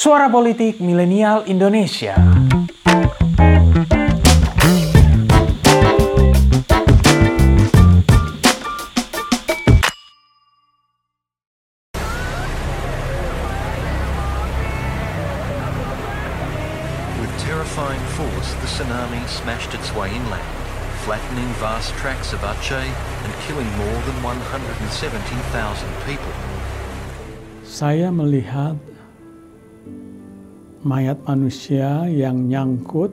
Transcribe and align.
Suara 0.00 0.32
Politik 0.32 0.80
Milenial 0.80 1.44
Indonesia. 1.44 2.16
With 17.20 17.28
terrifying 17.44 18.00
force, 18.16 18.56
the 18.56 18.68
tsunami 18.72 19.20
smashed 19.28 19.76
its 19.76 19.92
way 19.92 20.08
inland, 20.16 20.48
flattening 21.04 21.52
vast 21.60 21.92
tracts 22.00 22.32
of 22.32 22.40
Aceh 22.40 22.72
and 22.72 23.32
killing 23.44 23.68
more 23.76 24.00
than 24.08 24.16
170,000 24.24 24.80
people. 26.08 26.32
Saya 27.68 28.08
melihat 28.08 28.80
mayat 30.80 31.20
manusia 31.28 32.08
yang 32.08 32.48
nyangkut 32.48 33.12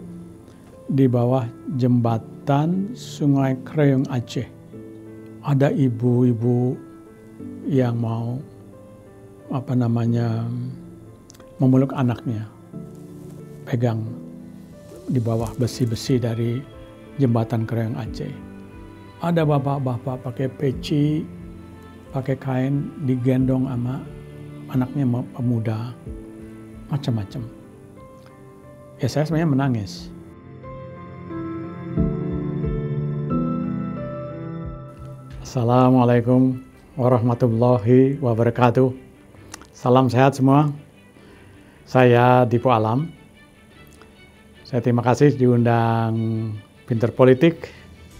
di 0.88 1.04
bawah 1.04 1.44
jembatan 1.76 2.96
Sungai 2.96 3.60
Kreyong 3.68 4.08
Aceh. 4.08 4.48
Ada 5.44 5.76
ibu-ibu 5.76 6.80
yang 7.68 8.00
mau 8.00 8.40
apa 9.52 9.76
namanya 9.76 10.48
memeluk 11.60 11.92
anaknya, 11.92 12.48
pegang 13.68 14.00
di 15.12 15.20
bawah 15.20 15.52
besi-besi 15.60 16.24
dari 16.24 16.64
jembatan 17.20 17.68
Kreyong 17.68 18.00
Aceh. 18.00 18.32
Ada 19.20 19.44
bapak-bapak 19.44 20.24
pakai 20.24 20.48
peci, 20.56 21.20
pakai 22.16 22.40
kain 22.40 22.96
digendong 23.04 23.68
sama 23.68 24.00
anaknya 24.72 25.04
pemuda, 25.36 25.92
macam-macam. 26.88 27.57
Ya 28.98 29.06
saya 29.06 29.30
sebenarnya 29.30 29.54
menangis. 29.54 30.10
Assalamualaikum 35.46 36.58
warahmatullahi 36.98 38.18
wabarakatuh. 38.18 38.90
Salam 39.70 40.10
sehat 40.10 40.34
semua. 40.42 40.74
Saya 41.86 42.50
Dipo 42.50 42.74
Alam. 42.74 43.14
Saya 44.66 44.82
terima 44.82 45.06
kasih 45.06 45.30
diundang 45.38 46.18
Pinter 46.90 47.14
Politik. 47.14 47.70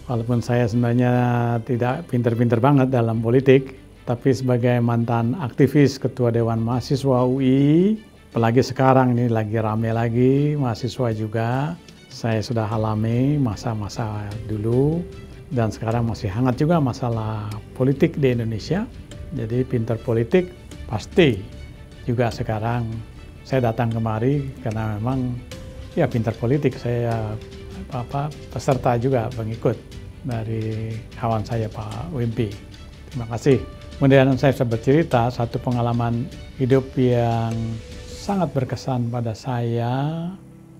Walaupun 0.06 0.46
saya 0.46 0.70
sebenarnya 0.70 1.58
tidak 1.66 2.06
pinter-pinter 2.06 2.62
banget 2.62 2.94
dalam 2.94 3.18
politik, 3.18 3.74
tapi 4.06 4.30
sebagai 4.30 4.78
mantan 4.78 5.34
aktivis 5.42 5.98
Ketua 5.98 6.30
Dewan 6.30 6.62
Mahasiswa 6.62 7.26
UI, 7.26 7.98
apalagi 8.28 8.60
sekarang 8.60 9.16
ini 9.16 9.32
lagi 9.32 9.56
rame 9.56 9.88
lagi 9.88 10.52
mahasiswa 10.52 11.16
juga, 11.16 11.72
saya 12.12 12.44
sudah 12.44 12.68
alami 12.68 13.40
masa-masa 13.40 14.28
dulu 14.44 15.00
dan 15.48 15.72
sekarang 15.72 16.04
masih 16.04 16.28
hangat 16.28 16.60
juga 16.60 16.76
masalah 16.76 17.48
politik 17.72 18.20
di 18.20 18.36
Indonesia. 18.36 18.84
Jadi 19.32 19.64
pinter 19.64 19.96
politik 20.00 20.52
pasti 20.88 21.40
juga 22.04 22.28
sekarang 22.28 22.88
saya 23.48 23.72
datang 23.72 23.92
kemari 23.92 24.44
karena 24.60 25.00
memang 25.00 25.32
ya 25.96 26.04
pinter 26.04 26.36
politik 26.36 26.76
saya 26.76 27.32
apa 27.92 28.28
peserta 28.52 29.00
juga 29.00 29.32
pengikut 29.32 29.76
dari 30.24 30.92
kawan 31.16 31.44
saya 31.48 31.64
Pak 31.72 32.12
Wimpi. 32.12 32.52
Terima 33.08 33.24
kasih. 33.32 33.56
Kemudian 33.96 34.36
saya 34.36 34.52
bisa 34.52 34.68
bercerita 34.68 35.32
satu 35.32 35.56
pengalaman 35.58 36.28
hidup 36.60 36.84
yang 36.94 37.56
sangat 38.28 38.52
berkesan 38.52 39.08
pada 39.08 39.32
saya 39.32 40.28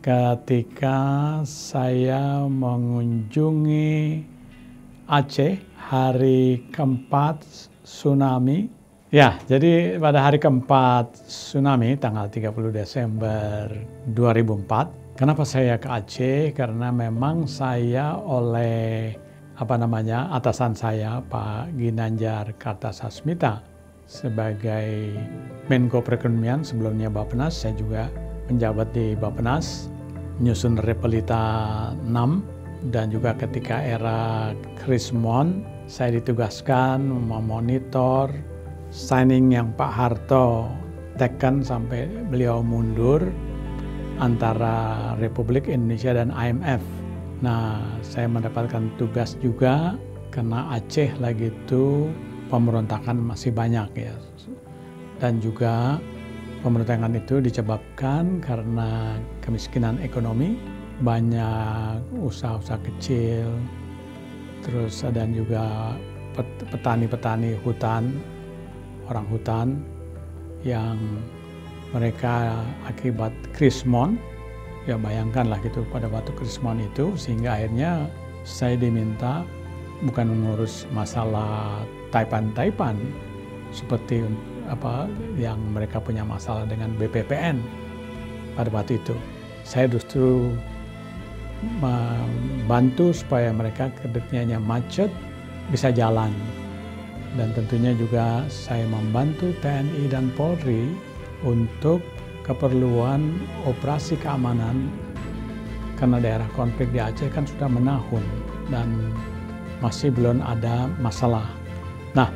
ketika 0.05 1.01
saya 1.49 2.45
mengunjungi 2.45 4.21
Aceh 5.09 5.57
hari 5.81 6.69
keempat 6.69 7.41
tsunami. 7.81 8.69
Ya, 9.09 9.41
jadi 9.49 9.97
pada 9.97 10.29
hari 10.29 10.37
keempat 10.37 11.25
tsunami 11.25 11.97
tanggal 11.97 12.29
30 12.29 12.53
Desember 12.69 13.73
2004. 14.13 15.17
Kenapa 15.17 15.49
saya 15.49 15.81
ke 15.81 15.89
Aceh? 15.89 16.53
Karena 16.53 16.93
memang 16.93 17.49
saya 17.49 18.21
oleh 18.21 19.17
apa 19.57 19.75
namanya 19.81 20.29
atasan 20.37 20.77
saya 20.77 21.25
Pak 21.25 21.73
Ginanjar 21.81 22.53
Kartasasmita 22.61 23.68
sebagai 24.09 25.13
Menko 25.69 26.01
Perekonomian 26.01 26.65
sebelumnya 26.65 27.13
Bappenas 27.13 27.53
saya 27.53 27.77
juga 27.77 28.09
menjabat 28.49 28.89
di 28.97 29.13
Bappenas 29.13 29.93
menyusun 30.41 30.81
Repelita 30.81 31.45
6 32.03 32.89
dan 32.89 33.13
juga 33.13 33.37
ketika 33.37 33.85
era 33.85 34.51
Krismon 34.81 35.63
saya 35.85 36.17
ditugaskan 36.17 37.05
memonitor 37.05 38.33
signing 38.89 39.53
yang 39.53 39.77
Pak 39.77 39.93
Harto 39.93 40.73
tekan 41.21 41.61
sampai 41.61 42.09
beliau 42.33 42.65
mundur 42.65 43.21
antara 44.19 45.13
Republik 45.21 45.69
Indonesia 45.69 46.17
dan 46.17 46.33
IMF 46.33 46.81
Nah, 47.39 47.79
saya 48.03 48.27
mendapatkan 48.27 48.91
tugas 48.99 49.39
juga 49.39 49.95
karena 50.35 50.75
Aceh 50.75 51.15
lagi 51.23 51.55
itu 51.55 52.11
pemberontakan 52.49 53.21
masih 53.21 53.55
banyak 53.55 54.09
ya. 54.09 54.17
Dan 55.23 55.39
juga 55.39 55.97
pemberontakan 56.65 57.17
itu 57.17 57.41
disebabkan 57.45 58.43
karena 58.43 59.17
kemiskinan 59.45 60.01
ekonomi, 60.03 60.59
banyak 61.05 62.03
usaha-usaha 62.19 62.81
kecil, 62.83 63.49
terus 64.67 65.05
ada 65.07 65.25
juga 65.31 65.95
petani-petani 66.73 67.59
hutan, 67.63 68.11
orang 69.07 69.27
hutan 69.31 69.69
yang 70.67 70.99
mereka 71.95 72.61
akibat 72.85 73.33
krismon 73.57 74.19
ya 74.89 74.97
bayangkanlah 74.97 75.61
gitu 75.61 75.85
pada 75.93 76.09
waktu 76.09 76.33
Krismon 76.33 76.81
itu 76.81 77.13
sehingga 77.13 77.61
akhirnya 77.61 78.09
saya 78.49 78.73
diminta 78.81 79.45
bukan 80.01 80.33
mengurus 80.33 80.89
masalah 80.97 81.85
taipan-taipan 82.15 82.97
seperti 83.73 84.25
apa 84.69 85.09
yang 85.37 85.61
mereka 85.73 86.01
punya 86.01 86.25
masalah 86.25 86.65
dengan 86.69 86.93
BPPN 86.97 87.61
pada 88.57 88.69
waktu 88.73 89.01
itu. 89.01 89.17
Saya 89.65 89.89
justru 89.89 90.53
membantu 91.83 93.11
supaya 93.11 93.51
mereka 93.51 93.91
ke 93.99 94.07
depannya 94.09 94.63
macet 94.63 95.11
bisa 95.69 95.91
jalan 95.91 96.31
dan 97.37 97.53
tentunya 97.53 97.93
juga 97.93 98.47
saya 98.49 98.89
membantu 98.89 99.53
TNI 99.61 100.09
dan 100.09 100.33
Polri 100.33 100.89
untuk 101.45 102.01
keperluan 102.47 103.37
operasi 103.69 104.17
keamanan 104.17 104.89
karena 106.01 106.23
daerah 106.23 106.49
konflik 106.57 106.89
di 106.95 107.03
Aceh 107.03 107.29
kan 107.29 107.45
sudah 107.45 107.69
menahun 107.69 108.25
dan 108.73 108.89
masih 109.85 110.15
belum 110.15 110.41
ada 110.41 110.89
masalah. 111.03 111.58
Nah, 112.19 112.35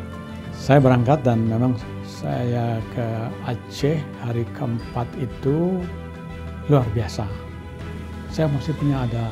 saya 0.55 0.79
berangkat 0.79 1.27
dan 1.27 1.43
memang 1.43 1.75
saya 2.07 2.79
ke 2.95 3.07
Aceh 3.51 3.99
hari 4.23 4.47
keempat 4.55 5.11
itu 5.19 5.83
luar 6.71 6.87
biasa. 6.95 7.27
Saya 8.31 8.47
masih 8.47 8.79
punya 8.79 9.03
ada 9.03 9.27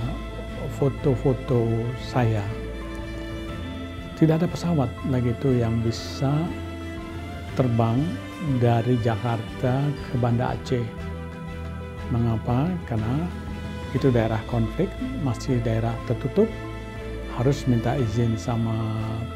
foto-foto 0.75 1.71
saya. 2.03 2.43
Tidak 4.19 4.43
ada 4.43 4.51
pesawat 4.51 4.91
lagi 5.07 5.31
itu 5.31 5.55
yang 5.55 5.79
bisa 5.87 6.35
terbang 7.55 8.03
dari 8.59 8.99
Jakarta 9.07 9.87
ke 9.87 10.15
Banda 10.19 10.59
Aceh. 10.59 10.83
Mengapa? 12.11 12.67
Karena 12.91 13.23
itu 13.95 14.11
daerah 14.11 14.43
konflik, 14.51 14.91
masih 15.23 15.63
daerah 15.63 15.95
tertutup, 16.11 16.51
harus 17.41 17.65
minta 17.65 17.97
izin 17.97 18.37
sama 18.37 18.77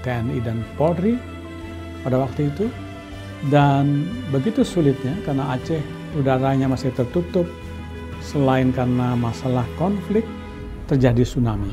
TNI 0.05 0.37
dan 0.45 0.61
Polri 0.77 1.17
pada 2.05 2.21
waktu 2.21 2.53
itu. 2.53 2.69
Dan 3.49 4.05
begitu 4.29 4.61
sulitnya 4.61 5.17
karena 5.25 5.57
Aceh 5.57 5.81
udaranya 6.13 6.69
masih 6.69 6.93
tertutup, 6.93 7.49
selain 8.21 8.77
karena 8.77 9.17
masalah 9.17 9.65
konflik, 9.81 10.25
terjadi 10.85 11.25
tsunami. 11.25 11.73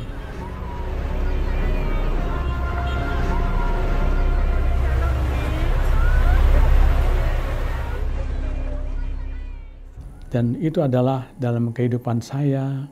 Dan 10.31 10.55
itu 10.63 10.79
adalah 10.79 11.27
dalam 11.35 11.75
kehidupan 11.75 12.23
saya 12.23 12.87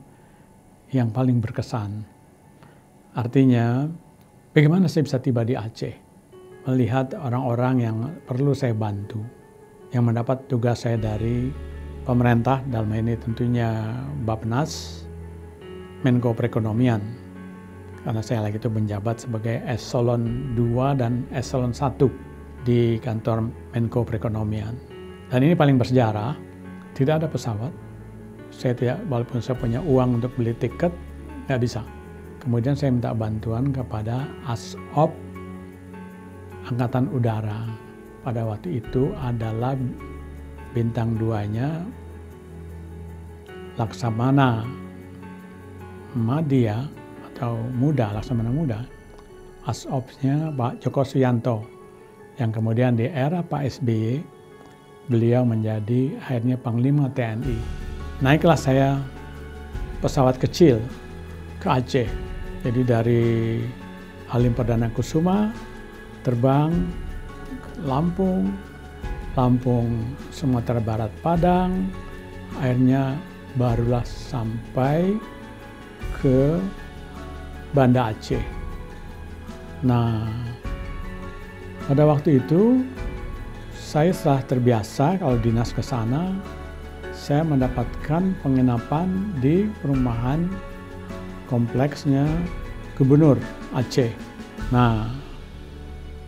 yang 0.92 1.08
paling 1.08 1.40
berkesan. 1.40 2.19
Artinya, 3.10 3.90
bagaimana 4.54 4.86
saya 4.86 5.02
bisa 5.02 5.18
tiba 5.18 5.42
di 5.42 5.58
Aceh, 5.58 5.90
melihat 6.70 7.10
orang-orang 7.18 7.74
yang 7.82 7.96
perlu 8.22 8.54
saya 8.54 8.70
bantu, 8.70 9.18
yang 9.90 10.06
mendapat 10.06 10.46
tugas 10.46 10.86
saya 10.86 10.94
dari 10.94 11.50
pemerintah 12.06 12.62
dalam 12.70 12.94
ini 12.94 13.18
tentunya 13.18 13.98
Bappenas, 14.22 15.02
Menko 16.06 16.30
Perekonomian. 16.30 17.02
Karena 18.06 18.22
saya 18.22 18.46
lagi 18.46 18.62
itu 18.62 18.70
menjabat 18.70 19.26
sebagai 19.26 19.58
eselon 19.66 20.54
2 20.54 20.94
dan 21.02 21.26
eselon 21.34 21.74
1 21.74 21.98
di 22.62 22.96
kantor 23.02 23.50
Menko 23.74 24.06
Perekonomian. 24.06 24.78
Dan 25.34 25.42
ini 25.42 25.58
paling 25.58 25.82
bersejarah, 25.82 26.38
tidak 26.94 27.26
ada 27.26 27.28
pesawat. 27.28 27.74
Saya 28.54 28.72
tidak, 28.72 29.02
walaupun 29.10 29.42
saya 29.42 29.58
punya 29.58 29.82
uang 29.82 30.22
untuk 30.22 30.30
beli 30.38 30.54
tiket, 30.54 30.94
nggak 31.50 31.60
bisa. 31.60 31.82
Kemudian 32.40 32.72
saya 32.72 32.88
minta 32.88 33.12
bantuan 33.12 33.68
kepada 33.68 34.24
ASOP 34.48 35.12
Angkatan 36.72 37.12
Udara. 37.12 37.68
Pada 38.20 38.44
waktu 38.44 38.80
itu 38.80 39.12
adalah 39.16 39.76
bintang 40.72 41.16
duanya 41.16 41.84
Laksamana 43.76 44.64
Madya 46.16 46.84
atau 47.32 47.60
Muda, 47.76 48.12
Laksamana 48.16 48.52
Muda. 48.52 48.80
ASOP-nya 49.68 50.52
Pak 50.56 50.80
Joko 50.80 51.04
Suyanto 51.04 51.60
yang 52.40 52.48
kemudian 52.48 52.96
di 52.96 53.04
era 53.04 53.44
Pak 53.44 53.68
SBY 53.80 54.24
beliau 55.12 55.44
menjadi 55.44 56.16
akhirnya 56.24 56.56
Panglima 56.56 57.12
TNI. 57.12 57.56
Naiklah 58.24 58.56
saya 58.56 58.96
pesawat 60.00 60.40
kecil 60.40 60.80
ke 61.60 61.68
Aceh. 61.68 62.29
Jadi 62.60 62.80
dari 62.84 63.24
Halim 64.28 64.52
Perdana 64.52 64.92
Kusuma 64.92 65.48
terbang 66.20 66.70
Lampung, 67.88 68.52
Lampung 69.32 70.04
Sumatera 70.28 70.84
Barat 70.84 71.08
Padang, 71.24 71.88
akhirnya 72.60 73.16
barulah 73.56 74.04
sampai 74.04 75.16
ke 76.20 76.60
Banda 77.72 78.12
Aceh. 78.12 78.44
Nah, 79.80 80.28
pada 81.88 82.04
waktu 82.04 82.44
itu 82.44 82.84
saya 83.72 84.12
setelah 84.12 84.44
terbiasa 84.44 85.16
kalau 85.16 85.40
dinas 85.40 85.72
ke 85.72 85.80
sana, 85.80 86.36
saya 87.16 87.40
mendapatkan 87.40 88.36
penginapan 88.44 89.08
di 89.40 89.64
perumahan 89.80 90.44
kompleksnya 91.50 92.24
Gubernur 92.94 93.36
Aceh. 93.74 94.14
Nah, 94.70 95.10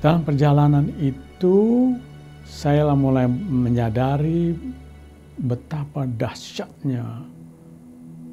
dalam 0.03 0.27
perjalanan 0.27 0.91
itu 0.99 1.89
saya 2.43 2.91
mulai 2.91 3.31
menyadari 3.31 4.51
betapa 5.39 6.11
dahsyatnya 6.11 7.23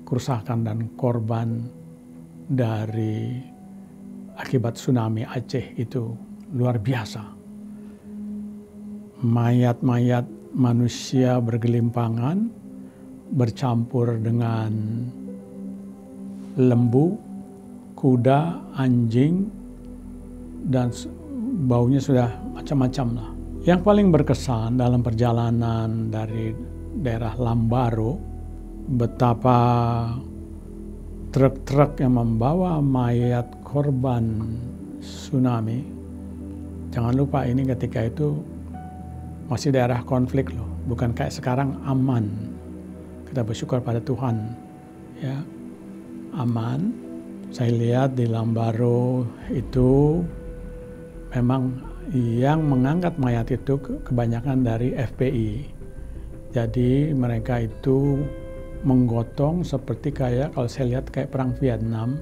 kerusakan 0.03 0.65
dan 0.65 0.89
korban 0.97 1.69
dari 2.49 3.37
akibat 4.33 4.73
tsunami 4.73 5.21
Aceh 5.29 5.77
itu 5.77 6.09
luar 6.57 6.81
biasa. 6.81 7.21
Mayat-mayat 9.21 10.25
manusia 10.57 11.37
bergelimpangan 11.37 12.49
bercampur 13.29 14.17
dengan 14.17 14.71
lembu, 16.57 17.19
kuda, 17.93 18.73
anjing, 18.79 19.45
dan 20.65 20.89
baunya 21.67 21.99
sudah 21.99 22.31
macam-macam 22.55 23.07
lah. 23.19 23.29
Yang 23.67 23.81
paling 23.83 24.07
berkesan 24.09 24.79
dalam 24.79 25.03
perjalanan 25.03 26.07
dari 26.07 26.55
daerah 26.95 27.35
Lambaro, 27.35 28.15
betapa 28.89 29.59
truk-truk 31.29 32.01
yang 32.01 32.17
membawa 32.17 32.81
mayat 32.81 33.45
korban 33.61 34.57
tsunami. 35.03 35.85
Jangan 36.89 37.13
lupa 37.13 37.45
ini 37.45 37.67
ketika 37.69 38.09
itu 38.09 38.41
masih 39.45 39.69
daerah 39.69 40.01
konflik 40.01 40.49
loh, 40.55 40.65
bukan 40.89 41.13
kayak 41.13 41.35
sekarang 41.35 41.77
aman. 41.85 42.25
Kita 43.29 43.45
bersyukur 43.45 43.77
pada 43.85 44.01
Tuhan, 44.01 44.57
ya 45.21 45.37
aman. 46.35 46.93
Saya 47.49 47.73
lihat 47.73 48.13
di 48.13 48.29
Lambaro 48.29 49.25
itu 49.49 50.21
memang 51.33 51.81
yang 52.13 52.65
mengangkat 52.65 53.17
mayat 53.17 53.49
itu 53.49 53.77
kebanyakan 54.05 54.65
dari 54.65 54.93
FPI. 54.93 55.51
Jadi 56.49 57.13
mereka 57.13 57.61
itu 57.61 58.21
menggotong 58.81 59.61
seperti 59.61 60.09
kayak 60.09 60.55
kalau 60.55 60.69
saya 60.69 60.97
lihat 60.97 61.05
kayak 61.11 61.29
perang 61.29 61.53
Vietnam 61.59 62.17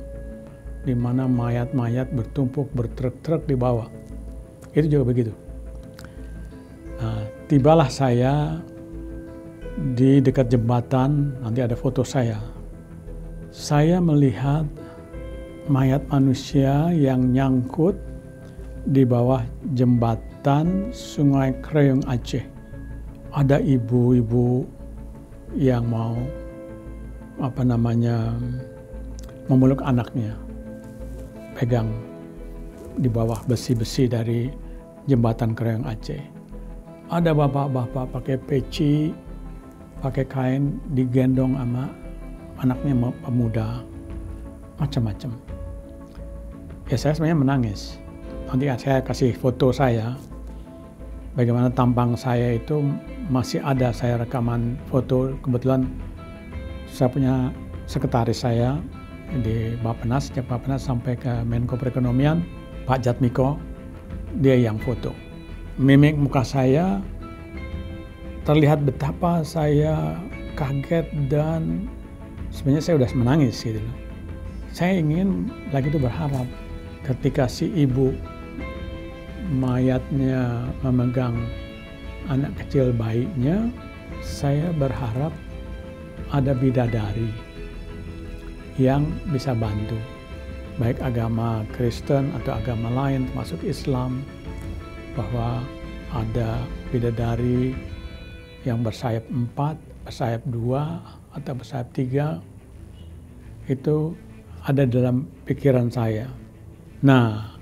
di 0.83 0.95
mana 0.95 1.27
mayat-mayat 1.27 2.11
bertumpuk 2.15 2.71
bertruk-truk 2.71 3.43
di 3.43 3.55
bawah. 3.55 3.91
Itu 4.71 4.87
juga 4.87 5.03
begitu. 5.11 5.33
Nah, 6.97 7.23
tibalah 7.51 7.91
saya 7.91 8.57
di 9.93 10.17
dekat 10.23 10.49
jembatan, 10.49 11.37
nanti 11.43 11.61
ada 11.61 11.77
foto 11.77 12.01
saya. 12.01 12.56
Saya 13.57 13.97
melihat 13.97 14.69
mayat 15.65 16.05
manusia 16.13 16.93
yang 16.93 17.33
nyangkut 17.33 17.97
di 18.85 19.01
bawah 19.01 19.41
jembatan 19.73 20.93
Sungai 20.93 21.57
Kreyong 21.65 22.05
Aceh. 22.05 22.45
Ada 23.33 23.57
ibu-ibu 23.57 24.61
yang 25.57 25.89
mau 25.89 26.21
apa 27.41 27.65
namanya 27.65 28.37
memeluk 29.49 29.81
anaknya 29.81 30.37
pegang 31.57 31.89
di 33.01 33.09
bawah 33.09 33.41
besi-besi 33.49 34.05
dari 34.05 34.53
jembatan 35.09 35.57
Kereang 35.57 35.81
Aceh. 35.89 36.21
Ada 37.09 37.33
bapak-bapak 37.33 38.21
pakai 38.21 38.37
peci, 38.37 39.09
pakai 40.05 40.29
kain, 40.29 40.77
digendong 40.93 41.57
sama 41.57 42.05
anaknya 42.61 43.13
pemuda, 43.23 43.81
macam-macam. 44.81 45.31
Ya 46.87 46.97
saya 46.97 47.13
sebenarnya 47.17 47.39
menangis. 47.43 47.99
Nanti 48.47 48.71
saya 48.79 49.03
kasih 49.03 49.35
foto 49.35 49.75
saya, 49.75 50.15
bagaimana 51.35 51.67
tampang 51.67 52.15
saya 52.15 52.55
itu 52.55 52.79
masih 53.27 53.59
ada 53.59 53.91
saya 53.91 54.23
rekaman 54.23 54.79
foto. 54.87 55.35
Kebetulan 55.43 55.83
saya 56.87 57.11
punya 57.11 57.35
sekretaris 57.85 58.41
saya 58.41 58.79
di 59.43 59.75
Bapenas, 59.83 60.31
sejak 60.31 60.47
Bapenas 60.47 60.87
sampai 60.87 61.19
ke 61.19 61.43
Menko 61.43 61.75
Perekonomian, 61.75 62.39
Pak 62.87 63.03
Jatmiko, 63.03 63.59
dia 64.39 64.55
yang 64.55 64.79
foto. 64.79 65.11
Mimik 65.77 66.15
muka 66.15 66.41
saya 66.41 67.03
terlihat 68.47 68.87
betapa 68.87 69.43
saya 69.43 70.15
kaget 70.55 71.05
dan 71.27 71.91
sebenarnya 72.57 72.81
saya 72.81 72.95
sudah 72.97 73.11
menangis 73.13 73.61
gitu. 73.61 73.81
Saya 74.73 74.97
ingin 74.97 75.53
lagi 75.69 75.93
itu 75.93 76.01
berharap 76.01 76.49
ketika 77.05 77.45
si 77.45 77.69
ibu 77.69 78.17
mayatnya 79.53 80.65
memegang 80.81 81.37
anak 82.27 82.51
kecil 82.65 82.89
bayinya, 82.91 83.69
saya 84.25 84.73
berharap 84.75 85.31
ada 86.33 86.51
bidadari 86.57 87.31
yang 88.75 89.07
bisa 89.31 89.55
bantu, 89.55 89.95
baik 90.81 90.99
agama 90.99 91.63
Kristen 91.77 92.33
atau 92.41 92.59
agama 92.59 92.91
lain 92.91 93.29
termasuk 93.31 93.63
Islam, 93.63 94.25
bahwa 95.15 95.63
ada 96.11 96.59
bidadari 96.91 97.71
yang 98.67 98.83
bersayap 98.83 99.23
empat, 99.31 99.79
bersayap 100.03 100.43
dua, 100.51 100.99
atau 101.33 101.53
bersayap 101.57 101.89
tiga, 101.91 102.39
itu 103.67 104.15
ada 104.63 104.83
dalam 104.87 105.27
pikiran 105.47 105.91
saya. 105.91 106.27
Nah, 107.03 107.55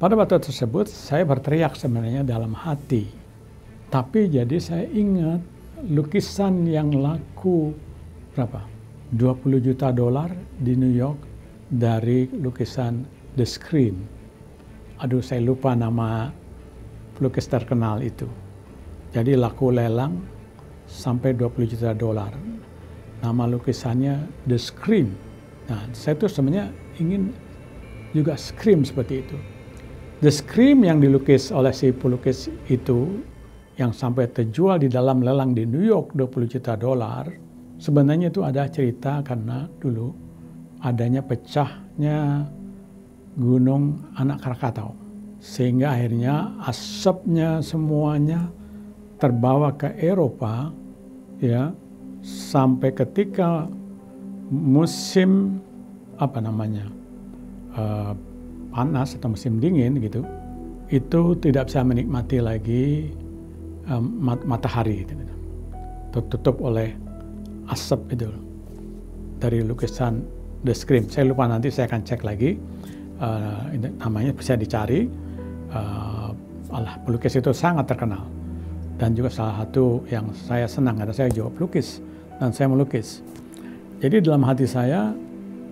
pada 0.00 0.14
waktu 0.18 0.40
tersebut 0.40 0.88
saya 0.88 1.22
berteriak 1.22 1.76
sebenarnya 1.76 2.24
dalam 2.24 2.56
hati. 2.56 3.06
Tapi 3.92 4.32
jadi 4.32 4.56
saya 4.56 4.86
ingat 4.88 5.44
lukisan 5.84 6.64
yang 6.64 6.90
laku 6.96 7.76
berapa? 8.32 8.64
20 9.12 9.60
juta 9.60 9.92
dolar 9.92 10.32
di 10.56 10.72
New 10.72 10.88
York 10.88 11.20
dari 11.68 12.32
lukisan 12.32 13.04
The 13.36 13.44
Screen. 13.44 14.00
Aduh 15.04 15.20
saya 15.20 15.44
lupa 15.44 15.76
nama 15.76 16.32
pelukis 17.20 17.44
terkenal 17.44 18.00
itu. 18.00 18.24
Jadi 19.12 19.36
laku 19.36 19.68
lelang 19.68 20.16
sampai 20.92 21.32
20 21.32 21.72
juta 21.72 21.96
dolar. 21.96 22.36
Nama 23.24 23.48
lukisannya 23.48 24.44
The 24.44 24.60
Scream. 24.60 25.08
Nah, 25.72 25.88
saya 25.96 26.12
tuh 26.20 26.28
sebenarnya 26.28 26.68
ingin 27.00 27.32
juga 28.12 28.36
Scream 28.36 28.84
seperti 28.84 29.24
itu. 29.24 29.38
The 30.20 30.28
Scream 30.28 30.84
yang 30.84 31.00
dilukis 31.00 31.48
oleh 31.48 31.72
si 31.72 31.90
pelukis 31.90 32.52
itu 32.68 33.24
yang 33.80 33.90
sampai 33.90 34.28
terjual 34.28 34.84
di 34.84 34.92
dalam 34.92 35.24
lelang 35.24 35.56
di 35.56 35.64
New 35.64 35.80
York 35.80 36.12
20 36.12 36.52
juta 36.52 36.76
dolar, 36.76 37.24
sebenarnya 37.80 38.28
itu 38.28 38.44
ada 38.44 38.68
cerita 38.68 39.24
karena 39.24 39.64
dulu 39.80 40.12
adanya 40.84 41.24
pecahnya 41.24 42.44
gunung 43.40 44.12
anak 44.20 44.44
Krakatau. 44.44 44.92
Sehingga 45.42 45.98
akhirnya 45.98 46.54
asapnya 46.62 47.58
semuanya 47.64 48.46
terbawa 49.18 49.74
ke 49.74 49.90
Eropa 49.98 50.70
ya 51.42 51.74
sampai 52.22 52.94
ketika 52.94 53.66
musim 54.48 55.58
apa 56.22 56.38
namanya 56.38 56.86
uh, 57.74 58.14
panas 58.70 59.18
atau 59.18 59.34
musim 59.34 59.58
dingin 59.58 59.98
gitu 59.98 60.22
itu 60.94 61.34
tidak 61.42 61.66
bisa 61.66 61.82
menikmati 61.82 62.38
lagi 62.38 63.10
um, 63.90 64.22
matahari 64.22 65.02
gitu, 65.02 65.18
tertutup 66.14 66.62
oleh 66.62 66.94
asap 67.72 68.14
itu 68.14 68.28
dari 69.40 69.64
lukisan 69.64 70.22
The 70.62 70.76
Scream. 70.76 71.08
Saya 71.08 71.32
lupa 71.32 71.48
nanti 71.48 71.72
saya 71.72 71.90
akan 71.90 72.04
cek 72.06 72.22
lagi 72.22 72.54
uh, 73.18 73.72
namanya 73.98 74.30
bisa 74.36 74.54
dicari. 74.54 75.08
Uh, 75.72 76.30
Allah 76.72 76.96
pelukis 77.04 77.36
itu 77.36 77.52
sangat 77.52 77.88
terkenal 77.88 78.28
dan 79.00 79.16
juga 79.16 79.32
salah 79.32 79.64
satu 79.64 80.04
yang 80.08 80.28
saya 80.34 80.68
senang 80.68 81.00
karena 81.00 81.14
saya 81.14 81.28
juga 81.32 81.50
pelukis 81.52 82.02
dan 82.38 82.50
saya 82.52 82.68
melukis. 82.68 83.22
Jadi 84.02 84.18
dalam 84.18 84.42
hati 84.42 84.66
saya, 84.66 85.14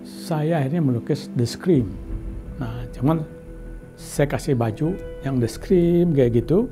saya 0.07 0.63
akhirnya 0.63 0.79
melukis 0.79 1.27
The 1.35 1.43
Scream. 1.43 1.91
Nah, 2.57 2.87
cuman 2.95 3.21
saya 3.99 4.31
kasih 4.31 4.55
baju 4.55 4.95
yang 5.21 5.37
The 5.37 5.49
Scream 5.51 6.15
kayak 6.15 6.43
gitu, 6.43 6.71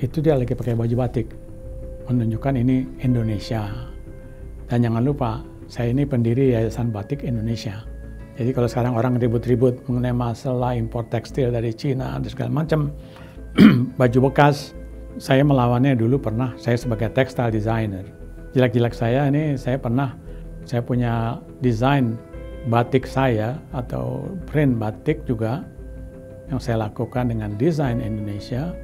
itu 0.00 0.24
dia 0.24 0.40
lagi 0.40 0.56
pakai 0.56 0.72
baju 0.72 0.94
batik. 0.96 1.28
Menunjukkan 2.08 2.54
ini 2.56 2.86
Indonesia. 3.02 3.66
Dan 4.66 4.82
jangan 4.82 5.02
lupa, 5.04 5.42
saya 5.66 5.90
ini 5.90 6.06
pendiri 6.06 6.54
Yayasan 6.54 6.94
Batik 6.94 7.26
Indonesia. 7.26 7.82
Jadi 8.36 8.52
kalau 8.52 8.68
sekarang 8.68 8.92
orang 8.94 9.16
ribut-ribut 9.16 9.80
mengenai 9.88 10.12
masalah 10.12 10.76
impor 10.76 11.08
tekstil 11.08 11.48
dari 11.48 11.72
Cina 11.72 12.20
dan 12.20 12.28
segala 12.28 12.52
macam, 12.52 12.92
baju 14.00 14.18
bekas, 14.30 14.76
saya 15.16 15.42
melawannya 15.44 15.96
dulu 15.96 16.20
pernah, 16.20 16.52
saya 16.60 16.76
sebagai 16.76 17.08
textile 17.12 17.52
designer. 17.52 18.04
Jelek-jelek 18.52 18.94
saya 18.96 19.28
ini, 19.28 19.56
saya 19.56 19.76
pernah 19.80 20.16
saya 20.66 20.82
punya 20.82 21.38
desain 21.62 22.18
batik 22.66 23.06
saya 23.06 23.56
atau 23.70 24.26
print 24.50 24.76
batik 24.76 25.22
juga 25.22 25.62
yang 26.50 26.58
saya 26.58 26.90
lakukan 26.90 27.30
dengan 27.30 27.54
desain 27.54 28.02
Indonesia 28.02 28.74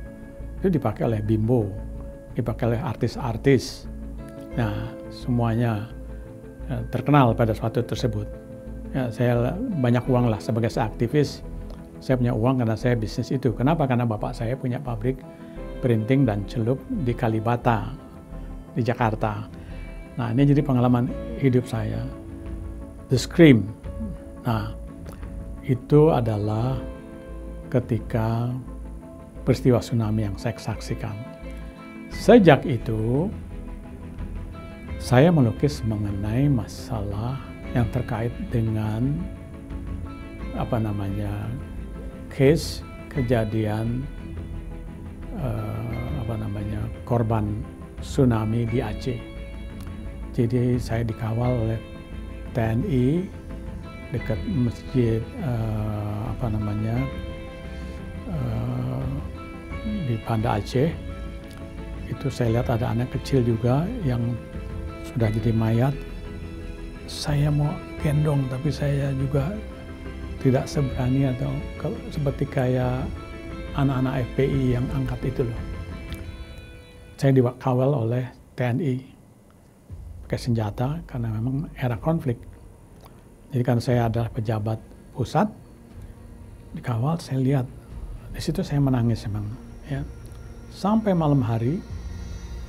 itu 0.62 0.78
dipakai 0.78 1.10
oleh 1.10 1.20
Bimbo, 1.20 1.66
dipakai 2.38 2.74
oleh 2.74 2.80
artis-artis. 2.80 3.90
Nah, 4.54 4.94
semuanya 5.10 5.90
ya, 6.70 6.78
terkenal 6.94 7.34
pada 7.34 7.50
suatu 7.50 7.82
tersebut. 7.82 8.30
Ya, 8.94 9.10
saya 9.10 9.56
banyak 9.58 10.04
uang 10.06 10.30
lah 10.30 10.38
sebagai 10.38 10.70
seaktivis. 10.70 11.42
Saya 11.98 12.18
punya 12.18 12.34
uang 12.34 12.62
karena 12.62 12.76
saya 12.78 12.94
bisnis 12.94 13.34
itu. 13.34 13.50
Kenapa? 13.54 13.86
Karena 13.90 14.06
bapak 14.06 14.34
saya 14.36 14.54
punya 14.54 14.78
pabrik 14.78 15.18
printing 15.82 16.22
dan 16.22 16.46
celup 16.46 16.78
di 17.02 17.10
Kalibata, 17.12 17.90
di 18.72 18.86
Jakarta. 18.86 19.50
Nah, 20.16 20.30
ini 20.30 20.46
jadi 20.46 20.62
pengalaman 20.62 21.10
hidup 21.42 21.66
saya. 21.66 22.06
The 23.10 23.18
Scream. 23.18 23.66
Nah, 24.46 24.72
itu 25.66 26.14
adalah 26.14 26.78
ketika 27.68 28.54
peristiwa 29.42 29.82
tsunami 29.82 30.30
yang 30.30 30.36
saya 30.38 30.54
saksikan. 30.54 31.14
Sejak 32.12 32.62
itu, 32.68 33.26
saya 35.02 35.34
melukis 35.34 35.82
mengenai 35.82 36.46
masalah 36.46 37.40
yang 37.74 37.88
terkait 37.90 38.30
dengan 38.52 39.16
apa 40.52 40.76
namanya 40.76 41.48
case 42.28 42.84
kejadian 43.08 44.04
uh, 45.40 45.71
korban 47.12 47.44
tsunami 48.00 48.64
di 48.64 48.80
Aceh. 48.80 49.20
Jadi 50.32 50.80
saya 50.80 51.04
dikawal 51.04 51.68
oleh 51.68 51.80
TNI 52.56 53.28
dekat 54.16 54.40
masjid 54.48 55.20
uh, 55.44 56.32
apa 56.32 56.56
namanya 56.56 56.96
uh, 58.32 59.04
di 60.08 60.16
Banda 60.24 60.56
Aceh. 60.56 60.88
Itu 62.08 62.32
saya 62.32 62.56
lihat 62.56 62.72
ada 62.72 62.96
anak 62.96 63.12
kecil 63.12 63.44
juga 63.44 63.84
yang 64.08 64.32
sudah 65.04 65.28
jadi 65.28 65.52
mayat. 65.52 65.92
Saya 67.04 67.52
mau 67.52 67.76
gendong 68.00 68.48
tapi 68.48 68.72
saya 68.72 69.12
juga 69.20 69.52
tidak 70.40 70.64
seberani 70.64 71.28
atau 71.28 71.52
seperti 72.08 72.48
kayak 72.48 73.04
anak-anak 73.76 74.24
FPI 74.32 74.80
yang 74.80 74.86
angkat 74.96 75.28
itu 75.28 75.44
loh. 75.44 75.71
Saya 77.22 77.38
dikawal 77.38 77.94
oleh 77.94 78.26
TNI 78.58 78.98
pakai 80.26 80.38
senjata 80.42 81.06
karena 81.06 81.30
memang 81.30 81.70
era 81.78 81.94
konflik. 81.94 82.34
Jadi 83.54 83.62
kan 83.62 83.78
saya 83.78 84.10
adalah 84.10 84.26
pejabat 84.26 84.82
pusat, 85.14 85.46
dikawal 86.74 87.22
saya 87.22 87.38
lihat 87.38 87.66
di 88.34 88.42
situ 88.42 88.66
saya 88.66 88.82
menangis 88.82 89.22
memang 89.30 89.46
ya. 89.86 90.02
Sampai 90.74 91.14
malam 91.14 91.38
hari 91.46 91.78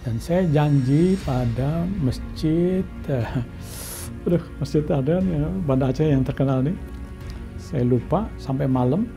dan 0.05 0.21
saya 0.21 0.45
janji 0.45 1.17
pada 1.25 1.89
masjid 2.05 2.85
uh, 3.09 3.41
aduh 4.29 4.43
masjid 4.61 4.85
ada 4.85 5.17
ya, 5.17 5.49
Banda 5.65 5.89
Aceh 5.89 6.05
yang 6.05 6.21
terkenal 6.21 6.61
nih. 6.61 6.77
Saya 7.57 7.89
lupa 7.89 8.29
sampai 8.37 8.69
malam 8.69 9.09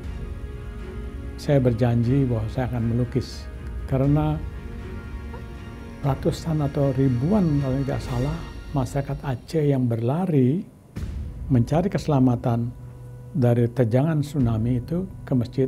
saya 1.37 1.61
berjanji 1.61 2.25
bahwa 2.25 2.49
saya 2.49 2.73
akan 2.73 2.89
melukis. 2.89 3.45
Karena 3.85 4.56
ratusan 6.07 6.63
atau 6.63 6.95
ribuan 6.95 7.59
kalau 7.59 7.83
tidak 7.83 7.99
salah 7.99 8.39
masyarakat 8.71 9.19
Aceh 9.27 9.65
yang 9.67 9.91
berlari 9.91 10.63
mencari 11.51 11.91
keselamatan 11.91 12.71
dari 13.35 13.67
terjangan 13.67 14.23
tsunami 14.23 14.79
itu 14.79 15.03
ke 15.27 15.35
masjid 15.35 15.67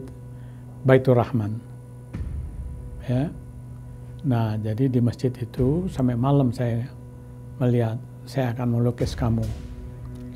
Baitur 0.86 1.18
Rahman. 1.18 1.58
Ya. 3.10 3.34
Nah, 4.22 4.54
jadi 4.62 4.86
di 4.86 5.02
masjid 5.02 5.34
itu 5.34 5.90
sampai 5.90 6.14
malam 6.14 6.54
saya 6.54 6.86
melihat 7.58 7.98
saya 8.22 8.54
akan 8.54 8.78
melukis 8.78 9.18
kamu. 9.18 9.42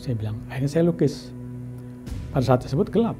Saya 0.02 0.18
bilang, 0.18 0.34
akhirnya 0.50 0.70
saya 0.70 0.84
lukis. 0.90 1.30
Pada 2.34 2.42
saat 2.42 2.66
tersebut 2.66 2.90
gelap. 2.90 3.14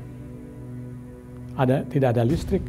Ada 1.54 1.86
tidak 1.86 2.18
ada 2.18 2.26
listrik. 2.26 2.64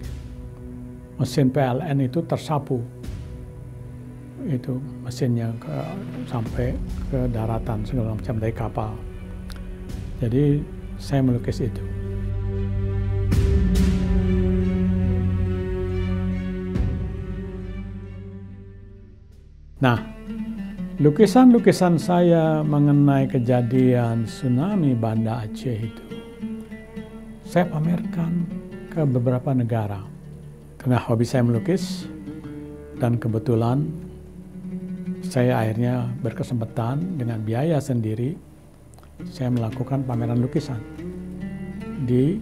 Mesin 1.17 1.49
PLN 1.49 1.97
itu 2.03 2.21
tersapu 2.25 2.83
itu 4.49 4.79
mesinnya 5.03 5.51
ke, 5.59 5.75
sampai 6.27 6.75
ke 7.11 7.19
daratan 7.31 7.85
segala 7.87 8.15
macam 8.15 8.35
dari 8.39 8.53
kapal. 8.55 8.91
Jadi 10.19 10.63
saya 10.99 11.19
melukis 11.23 11.59
itu. 11.63 11.83
Nah, 19.83 19.99
lukisan-lukisan 21.03 21.99
saya 21.99 22.63
mengenai 22.63 23.27
kejadian 23.27 24.23
tsunami 24.23 24.95
Banda 24.95 25.43
Aceh 25.43 25.75
itu, 25.75 26.05
saya 27.43 27.67
pamerkan 27.67 28.47
ke 28.87 29.03
beberapa 29.03 29.51
negara. 29.51 29.99
Karena 30.79 31.03
hobi 31.03 31.27
saya 31.27 31.43
melukis, 31.43 32.07
dan 33.03 33.19
kebetulan 33.19 33.83
saya 35.33 35.65
akhirnya 35.65 36.13
berkesempatan 36.21 37.17
dengan 37.17 37.41
biaya 37.41 37.81
sendiri 37.81 38.37
saya 39.33 39.49
melakukan 39.49 40.05
pameran 40.05 40.37
lukisan 40.37 40.77
di 42.05 42.37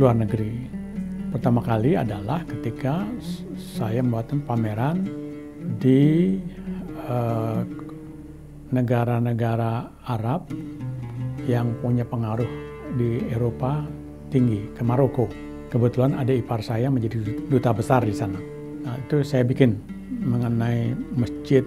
luar 0.00 0.16
negeri. 0.16 0.64
Pertama 1.28 1.60
kali 1.60 1.92
adalah 1.92 2.40
ketika 2.48 3.04
saya 3.52 4.00
membuat 4.00 4.32
pameran 4.48 5.04
di 5.76 6.40
eh, 7.04 7.60
negara-negara 8.72 9.92
Arab 10.08 10.48
yang 11.44 11.76
punya 11.84 12.08
pengaruh 12.08 12.48
di 12.96 13.28
Eropa 13.28 13.84
tinggi, 14.32 14.72
ke 14.72 14.80
Maroko. 14.80 15.28
Kebetulan 15.68 16.16
ada 16.16 16.32
ipar 16.32 16.64
saya 16.64 16.88
menjadi 16.88 17.44
duta 17.44 17.76
besar 17.76 18.08
di 18.08 18.16
sana. 18.16 18.40
Nah, 18.88 18.96
itu 18.96 19.20
saya 19.20 19.44
bikin 19.44 19.97
mengenai 20.08 20.96
masjid 21.14 21.64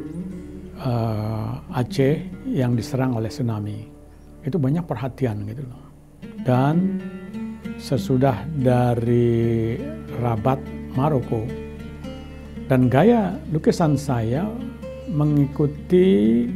uh, 0.82 1.62
Aceh 1.78 2.22
yang 2.50 2.74
diserang 2.74 3.16
oleh 3.16 3.30
tsunami. 3.30 3.88
Itu 4.42 4.58
banyak 4.58 4.86
perhatian 4.90 5.46
gitu 5.46 5.64
loh. 5.66 5.84
Dan 6.42 6.98
sesudah 7.78 8.46
dari 8.62 9.78
Rabat 10.22 10.58
Maroko 10.94 11.46
Dan 12.66 12.88
gaya 12.88 13.36
lukisan 13.52 14.00
saya 14.00 14.48
mengikuti 15.12 16.48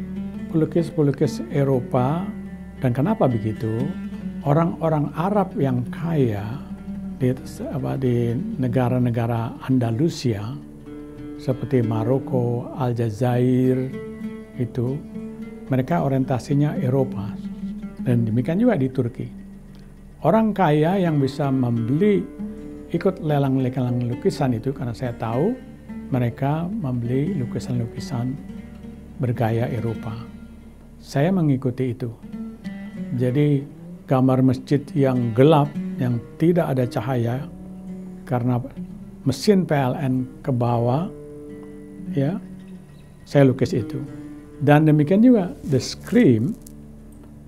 pelukis-pelukis 0.48 1.44
Eropa 1.52 2.24
dan 2.80 2.96
kenapa 2.96 3.28
begitu? 3.28 3.84
Orang-orang 4.48 5.12
Arab 5.12 5.52
yang 5.60 5.84
kaya 5.92 6.46
di, 7.20 7.36
di 8.00 8.16
negara-negara 8.56 9.60
Andalusia 9.68 10.56
seperti 11.38 11.84
Maroko, 11.84 12.72
Aljazair 12.80 13.92
itu 14.56 14.96
mereka 15.68 16.06
orientasinya 16.06 16.78
Eropa 16.80 17.34
dan 18.06 18.24
demikian 18.24 18.62
juga 18.62 18.78
di 18.78 18.88
Turki. 18.88 19.28
Orang 20.26 20.54
kaya 20.58 20.98
yang 20.98 21.22
bisa 21.22 21.50
membeli 21.54 22.22
ikut 22.94 23.22
lelang-lelang 23.22 24.10
lukisan 24.10 24.58
itu 24.58 24.74
karena 24.74 24.94
saya 24.94 25.14
tahu 25.18 25.54
mereka 26.14 26.70
membeli 26.70 27.34
lukisan-lukisan 27.42 28.34
bergaya 29.18 29.70
Eropa. 29.70 30.14
Saya 31.02 31.30
mengikuti 31.34 31.94
itu. 31.94 32.10
Jadi 33.18 33.62
gambar 34.06 34.42
masjid 34.46 34.82
yang 34.94 35.34
gelap, 35.34 35.70
yang 35.98 36.22
tidak 36.38 36.74
ada 36.74 36.86
cahaya 36.86 37.46
karena 38.26 38.62
mesin 39.26 39.66
PLN 39.66 40.42
ke 40.42 40.54
bawah, 40.54 41.10
ya, 42.14 42.38
saya 43.26 43.48
lukis 43.48 43.74
itu. 43.74 43.98
Dan 44.62 44.88
demikian 44.88 45.20
juga 45.24 45.52
The 45.68 45.82
Scream 45.82 46.56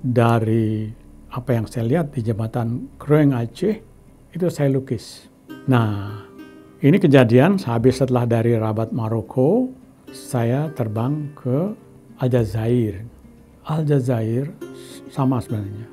dari 0.01 0.91
apa 1.31 1.49
yang 1.53 1.65
saya 1.67 1.85
lihat 1.85 2.15
di 2.15 2.23
jembatan 2.23 2.97
Kroeng 2.97 3.35
Aceh 3.35 3.75
itu 4.33 4.45
saya 4.49 4.71
lukis. 4.73 5.27
Nah, 5.67 6.23
ini 6.83 6.97
kejadian 6.97 7.59
habis 7.63 7.99
setelah 7.99 8.29
dari 8.29 8.55
Rabat 8.55 8.93
Maroko, 8.93 9.71
saya 10.11 10.71
terbang 10.71 11.31
ke 11.35 11.73
Aljazair. 12.21 13.03
Aljazair 13.67 14.51
sama 15.11 15.43
sebenarnya. 15.43 15.87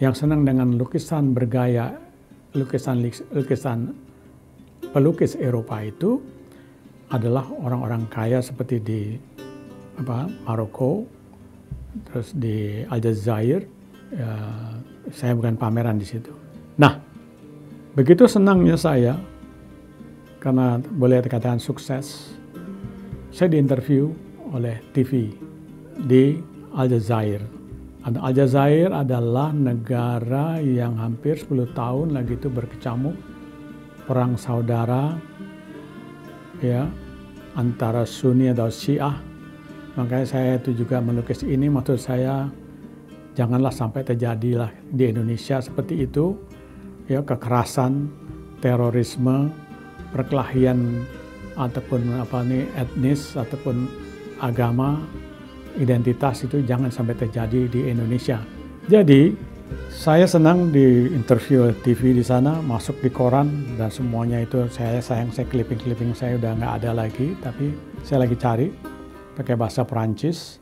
Yang 0.00 0.24
senang 0.24 0.44
dengan 0.44 0.76
lukisan 0.76 1.36
bergaya, 1.36 1.96
lukisan 2.56 3.04
lukisan 3.32 3.92
pelukis 4.90 5.36
Eropa 5.36 5.84
itu 5.84 6.20
adalah 7.10 7.46
orang-orang 7.50 8.06
kaya 8.06 8.38
seperti 8.38 8.76
di 8.78 9.00
apa 9.98 10.30
Maroko, 10.46 11.04
terus 12.10 12.30
di 12.32 12.86
Aljazair. 12.86 13.66
Ya, 14.10 14.34
saya 15.14 15.34
bukan 15.38 15.54
pameran 15.54 15.98
di 15.98 16.06
situ. 16.06 16.34
Nah, 16.78 16.98
begitu 17.94 18.26
senangnya 18.26 18.74
saya 18.74 19.14
karena 20.42 20.82
boleh 20.82 21.22
dikatakan 21.22 21.62
sukses, 21.62 22.34
saya 23.30 23.52
diinterview 23.52 24.10
oleh 24.50 24.82
TV 24.90 25.30
di 26.06 26.42
Aljazair. 26.74 27.42
Aljazair 28.00 28.90
adalah 28.96 29.52
negara 29.52 30.56
yang 30.58 30.96
hampir 30.96 31.36
10 31.36 31.68
tahun 31.76 32.16
lagi 32.16 32.34
itu 32.40 32.48
berkecamuk 32.48 33.12
perang 34.08 34.40
saudara 34.40 35.29
ya 36.60 36.88
antara 37.56 38.06
Sunni 38.06 38.52
atau 38.52 38.70
Syiah. 38.70 39.16
Makanya 39.98 40.26
saya 40.26 40.52
itu 40.56 40.72
juga 40.72 41.02
melukis 41.02 41.42
ini 41.42 41.66
maksud 41.66 41.98
saya 41.98 42.46
janganlah 43.34 43.74
sampai 43.74 44.06
terjadilah 44.06 44.70
di 44.86 45.10
Indonesia 45.10 45.58
seperti 45.58 46.06
itu 46.06 46.38
ya 47.10 47.20
kekerasan, 47.26 48.06
terorisme, 48.62 49.50
perkelahian 50.14 51.02
ataupun 51.58 52.22
apa 52.22 52.46
nih 52.46 52.70
etnis 52.78 53.34
ataupun 53.34 53.90
agama 54.38 55.02
identitas 55.78 56.46
itu 56.46 56.62
jangan 56.62 56.90
sampai 56.90 57.18
terjadi 57.18 57.66
di 57.66 57.90
Indonesia. 57.90 58.38
Jadi 58.86 59.34
saya 59.90 60.24
senang 60.24 60.72
di 60.72 61.12
interview 61.12 61.70
TV 61.84 62.16
di 62.16 62.24
sana, 62.24 62.58
masuk 62.64 63.04
di 63.04 63.12
koran 63.12 63.76
dan 63.76 63.92
semuanya 63.92 64.40
itu 64.40 64.64
saya 64.72 64.96
sayang 65.02 65.28
saya 65.28 65.44
clipping-clipping 65.52 66.16
saya 66.16 66.40
udah 66.40 66.56
nggak 66.56 66.72
ada 66.80 66.90
lagi, 67.04 67.36
tapi 67.44 67.74
saya 68.00 68.24
lagi 68.24 68.36
cari 68.40 68.68
pakai 69.36 69.54
bahasa 69.60 69.84
Perancis 69.84 70.56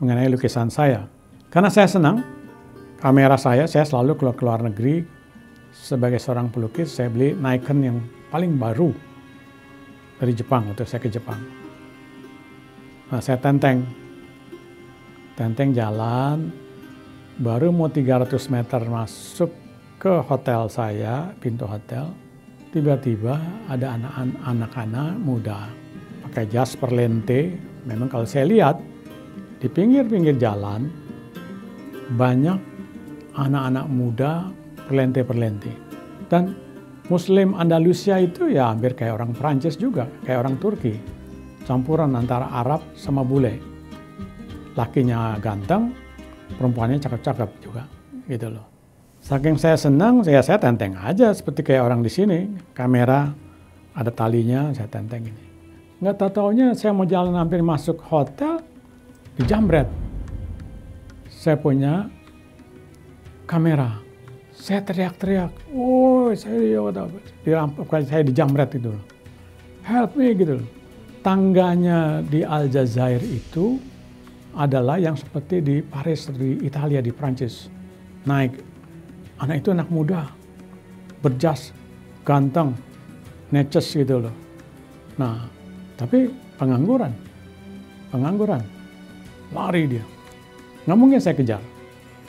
mengenai 0.00 0.32
lukisan 0.32 0.72
saya. 0.72 1.04
Karena 1.52 1.68
saya 1.68 1.92
senang 1.92 2.24
kamera 2.98 3.36
saya, 3.36 3.68
saya 3.68 3.84
selalu 3.84 4.16
keluar 4.16 4.36
keluar 4.38 4.60
negeri 4.64 5.04
sebagai 5.70 6.18
seorang 6.18 6.50
pelukis 6.50 6.90
saya 6.90 7.12
beli 7.12 7.36
Nikon 7.36 7.78
yang 7.84 7.98
paling 8.32 8.56
baru 8.56 8.90
dari 10.18 10.32
Jepang 10.36 10.68
waktu 10.70 10.84
saya 10.86 11.00
ke 11.00 11.10
Jepang. 11.12 11.40
Nah, 13.10 13.18
saya 13.18 13.40
tenteng. 13.42 13.82
Tenteng 15.34 15.72
jalan, 15.72 16.52
baru 17.40 17.72
mau 17.72 17.88
300 17.88 18.36
meter 18.52 18.84
masuk 18.84 19.48
ke 19.96 20.12
hotel 20.28 20.68
saya, 20.68 21.32
pintu 21.40 21.64
hotel, 21.64 22.12
tiba-tiba 22.68 23.40
ada 23.64 23.96
anak-anak 24.44 25.16
muda 25.16 25.72
pakai 26.28 26.44
jas 26.52 26.76
perlente. 26.76 27.56
Memang 27.88 28.12
kalau 28.12 28.28
saya 28.28 28.44
lihat 28.44 28.76
di 29.56 29.72
pinggir-pinggir 29.72 30.36
jalan 30.36 30.92
banyak 32.12 32.60
anak-anak 33.32 33.86
muda 33.88 34.52
perlente-perlente. 34.84 35.72
Dan 36.28 36.52
Muslim 37.08 37.56
Andalusia 37.56 38.20
itu 38.20 38.52
ya 38.52 38.68
hampir 38.70 38.92
kayak 38.92 39.16
orang 39.16 39.32
Prancis 39.32 39.80
juga, 39.80 40.06
kayak 40.28 40.44
orang 40.44 40.56
Turki. 40.60 40.94
Campuran 41.64 42.12
antara 42.14 42.52
Arab 42.52 42.84
sama 42.94 43.24
bule. 43.24 43.56
Lakinya 44.78 45.34
ganteng, 45.42 45.92
perempuannya 46.56 46.98
cakep-cakep 46.98 47.50
juga, 47.62 47.86
gitu 48.26 48.48
loh. 48.50 48.66
Saking 49.20 49.60
saya 49.60 49.76
senang, 49.76 50.24
saya 50.24 50.40
saya 50.40 50.56
tenteng 50.56 50.96
aja 50.96 51.28
seperti 51.36 51.60
kayak 51.60 51.84
orang 51.84 52.00
di 52.00 52.08
sini. 52.08 52.38
Kamera 52.72 53.30
ada 53.92 54.08
talinya, 54.08 54.72
saya 54.72 54.88
tenteng 54.88 55.28
ini. 55.28 55.44
Nggak 56.00 56.16
tahu 56.16 56.30
taunya 56.32 56.72
saya 56.72 56.96
mau 56.96 57.04
jalan 57.04 57.36
hampir 57.36 57.60
masuk 57.60 58.00
hotel, 58.08 58.64
di 59.36 59.44
jambret. 59.44 59.86
Saya 61.28 61.56
punya 61.60 62.08
kamera 63.44 64.10
saya 64.60 64.84
teriak-teriak, 64.84 65.72
woi 65.72 66.36
saya 66.36 66.60
dirampok, 67.40 67.88
saya 68.04 68.20
dijamret 68.20 68.70
itu 68.76 68.92
Help 69.80 70.12
me 70.20 70.36
gitu 70.36 70.60
loh. 70.60 70.68
Tangganya 71.24 72.20
di 72.20 72.44
Aljazair 72.44 73.24
itu 73.24 73.80
adalah 74.56 74.98
yang 74.98 75.14
seperti 75.14 75.62
di 75.62 75.76
Paris, 75.84 76.30
di 76.30 76.62
Italia, 76.66 76.98
di 76.98 77.12
Prancis. 77.14 77.70
Naik. 78.26 78.52
Anak 79.40 79.64
itu 79.64 79.72
anak 79.72 79.88
muda, 79.88 80.28
berjas, 81.24 81.72
ganteng, 82.28 82.76
neces 83.48 83.88
gitu 83.96 84.20
loh. 84.20 84.34
Nah, 85.16 85.48
tapi 85.96 86.28
pengangguran. 86.60 87.12
Pengangguran. 88.12 88.60
Lari 89.56 89.82
dia. 89.88 90.04
Nggak 90.84 90.98
mungkin 90.98 91.20
saya 91.20 91.34
kejar. 91.36 91.62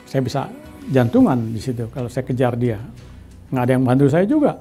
Saya 0.08 0.20
bisa 0.24 0.48
jantungan 0.88 1.38
di 1.52 1.60
situ 1.60 1.84
kalau 1.92 2.08
saya 2.08 2.24
kejar 2.24 2.56
dia. 2.56 2.80
Nggak 3.52 3.62
ada 3.68 3.72
yang 3.76 3.84
bantu 3.84 4.04
saya 4.08 4.24
juga. 4.24 4.56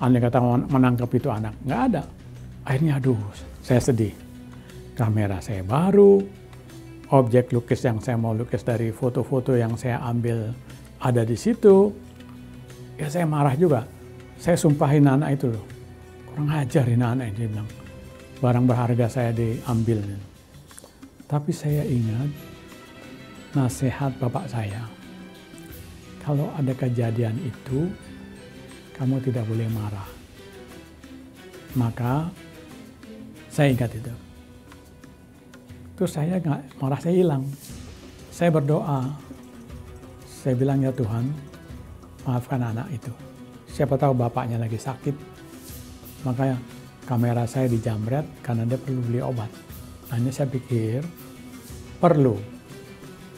Andai 0.00 0.20
kata 0.20 0.40
menangkap 0.68 1.08
itu 1.14 1.28
anak, 1.30 1.54
nggak 1.64 1.80
ada. 1.92 2.02
Akhirnya 2.66 2.98
aduh, 2.98 3.20
saya 3.62 3.78
sedih. 3.78 4.12
Kamera 4.94 5.42
saya 5.42 5.62
baru, 5.62 6.22
objek 7.12 7.52
lukis 7.52 7.84
yang 7.84 8.00
saya 8.00 8.16
mau 8.16 8.32
lukis 8.32 8.64
dari 8.64 8.88
foto-foto 8.94 9.52
yang 9.58 9.76
saya 9.76 10.00
ambil 10.04 10.54
ada 11.02 11.22
di 11.26 11.36
situ. 11.36 11.92
Ya 12.96 13.10
saya 13.10 13.26
marah 13.26 13.58
juga. 13.58 13.84
Saya 14.38 14.54
sumpahin 14.54 15.04
anak 15.04 15.36
itu 15.36 15.52
loh. 15.52 15.64
Kurang 16.30 16.48
ajar 16.50 16.86
ini 16.86 17.04
anak 17.04 17.34
ini, 17.34 17.36
dia 17.36 17.48
bilang. 17.50 17.68
Barang 18.38 18.64
berharga 18.64 19.06
saya 19.10 19.30
diambil. 19.30 20.00
Tapi 21.24 21.50
saya 21.50 21.82
ingat 21.86 22.30
nasihat 23.54 24.12
bapak 24.18 24.50
saya 24.50 24.84
kalau 26.24 26.48
ada 26.56 26.72
kejadian 26.72 27.36
itu, 27.44 27.92
kamu 28.96 29.20
tidak 29.20 29.44
boleh 29.44 29.68
marah. 29.68 30.08
Maka 31.76 32.32
saya 33.52 33.76
ingat 33.76 33.92
itu. 33.92 34.23
Terus 35.94 36.10
saya 36.10 36.42
nggak 36.42 36.82
marah 36.82 36.98
saya 36.98 37.14
hilang. 37.14 37.46
Saya 38.34 38.50
berdoa. 38.50 39.14
Saya 40.26 40.54
bilang 40.58 40.82
ya 40.82 40.92
Tuhan, 40.92 41.24
maafkan 42.26 42.60
anak 42.60 42.90
itu. 42.92 43.12
Siapa 43.70 43.94
tahu 43.96 44.12
bapaknya 44.12 44.58
lagi 44.60 44.76
sakit. 44.76 45.16
Makanya 46.26 46.58
kamera 47.06 47.46
saya 47.46 47.70
dijamret 47.70 48.26
karena 48.42 48.66
dia 48.66 48.76
perlu 48.76 49.00
beli 49.06 49.20
obat. 49.22 49.48
Hanya 50.12 50.34
saya 50.34 50.50
pikir 50.50 51.00
perlu 52.02 52.36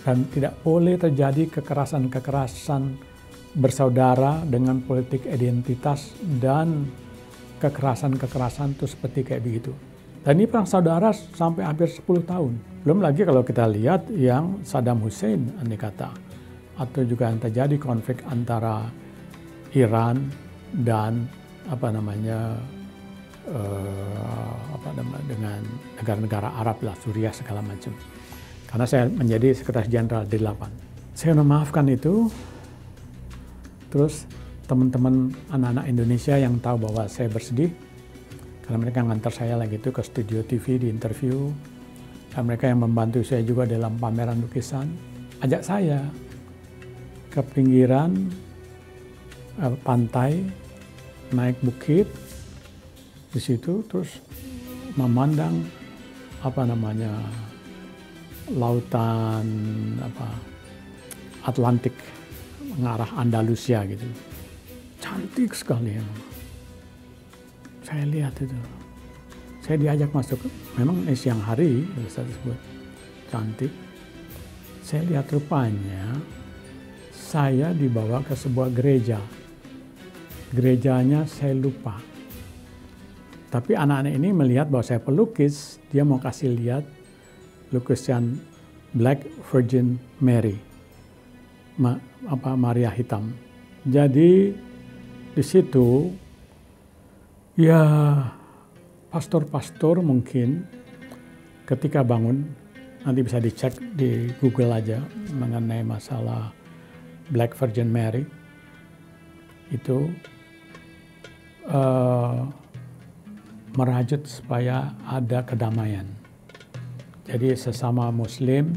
dan 0.03 0.27
tidak 0.31 0.59
boleh 0.63 0.99
terjadi 0.99 1.51
kekerasan-kekerasan 1.51 2.83
bersaudara 3.57 4.43
dengan 4.47 4.83
politik 4.83 5.27
identitas 5.27 6.15
dan 6.21 6.87
kekerasan-kekerasan 7.59 8.77
itu 8.77 8.87
seperti 8.87 9.21
kayak 9.27 9.43
begitu. 9.43 9.73
Dan 10.27 10.43
ini 10.43 10.51
perang 10.51 10.67
saudara 10.67 11.15
sampai 11.15 11.63
hampir 11.63 11.87
10 11.87 12.03
tahun. 12.27 12.59
Belum 12.83 12.99
lagi 12.99 13.23
kalau 13.23 13.47
kita 13.47 13.63
lihat 13.71 14.11
yang 14.11 14.59
Saddam 14.67 14.99
Hussein 14.99 15.55
andai 15.63 15.79
kata. 15.79 16.11
Atau 16.83 17.07
juga 17.07 17.31
yang 17.31 17.39
terjadi 17.39 17.79
konflik 17.79 18.27
antara 18.27 18.91
Iran 19.71 20.27
dan 20.83 21.31
apa 21.71 21.95
namanya 21.95 22.59
uh, 23.55 24.55
apa 24.75 24.99
nama 24.99 25.15
dengan 25.31 25.63
negara-negara 25.95 26.59
Arab 26.59 26.83
lah, 26.83 26.99
Suriah 27.07 27.31
segala 27.31 27.63
macam. 27.63 27.95
Karena 28.67 28.83
saya 28.83 29.07
menjadi 29.07 29.55
sekretaris 29.55 29.95
jenderal 29.95 30.27
D8. 30.27 30.59
Saya 31.15 31.39
memaafkan 31.39 31.87
itu. 31.87 32.27
Terus 33.95 34.27
teman-teman 34.67 35.31
anak-anak 35.55 35.87
Indonesia 35.87 36.35
yang 36.35 36.59
tahu 36.59 36.83
bahwa 36.83 37.07
saya 37.07 37.31
bersedih 37.31 37.71
karena 38.67 38.83
mereka 38.83 38.99
ngantar 39.07 39.31
saya 39.31 39.55
lagi 39.55 39.79
itu 39.79 39.95
ke 39.95 40.03
studio 40.03 40.43
TV 40.43 40.83
di 40.83 40.91
interview. 40.91 41.55
Dan 42.35 42.51
mereka 42.51 42.67
yang 42.67 42.83
membantu 42.83 43.23
saya 43.23 43.47
juga 43.47 43.63
dalam 43.63 43.95
pameran 43.95 44.43
lukisan. 44.43 44.91
Ajak 45.39 45.63
saya 45.63 46.03
ke 47.31 47.41
pinggiran 47.55 48.27
uh, 49.63 49.71
pantai 49.87 50.43
naik 51.31 51.63
bukit. 51.63 52.11
Di 53.31 53.39
situ 53.39 53.87
terus 53.87 54.19
memandang 54.99 55.63
apa 56.43 56.67
namanya 56.67 57.15
lautan 58.51 59.47
apa 60.03 60.27
Atlantik 61.47 61.95
mengarah 62.75 63.15
Andalusia 63.15 63.87
gitu. 63.87 64.03
Cantik 64.99 65.55
sekali 65.55 65.95
ya. 65.95 66.26
Saya 67.87 68.03
lihat 68.11 68.35
itu. 68.43 68.59
Saya 69.63 69.79
diajak 69.79 70.11
masuk, 70.11 70.43
memang 70.75 71.07
ini 71.07 71.15
siang 71.15 71.39
hari, 71.39 71.87
saya 72.11 72.27
sebut 72.27 72.59
cantik. 73.31 73.71
Saya 74.83 75.03
lihat 75.07 75.31
rupanya 75.31 76.19
saya 77.15 77.71
dibawa 77.71 78.27
ke 78.27 78.35
sebuah 78.35 78.75
gereja. 78.75 79.23
Gerejanya 80.51 81.27
saya 81.31 81.55
lupa. 81.55 81.99
Tapi 83.51 83.79
anak-anak 83.79 84.15
ini 84.19 84.31
melihat 84.35 84.67
bahwa 84.67 84.83
saya 84.87 84.99
pelukis, 85.03 85.79
dia 85.91 86.03
mau 86.03 86.19
kasih 86.19 86.55
lihat 86.55 86.83
lukisan 87.71 88.39
Black 88.95 89.27
Virgin 89.51 89.99
Mary. 90.19 90.59
Ma, 91.79 91.99
apa 92.27 92.55
Maria 92.59 92.91
hitam. 92.91 93.31
Jadi 93.87 94.55
di 95.35 95.43
situ 95.43 96.11
ya 97.57 97.81
pastor-pastor 99.09 100.05
mungkin 100.05 100.69
ketika 101.65 102.05
bangun 102.05 102.45
nanti 103.01 103.25
bisa 103.25 103.41
dicek 103.41 103.73
di 103.97 104.29
Google 104.45 104.77
aja 104.77 105.01
mengenai 105.33 105.81
masalah 105.81 106.53
Black 107.33 107.57
Virgin 107.57 107.89
Mary 107.89 108.29
itu 109.73 110.13
uh, 111.67 112.45
merajut 113.75 114.23
supaya 114.29 114.95
ada 115.09 115.43
kedamaian. 115.43 116.07
Jadi 117.27 117.59
sesama 117.59 118.15
Muslim 118.15 118.71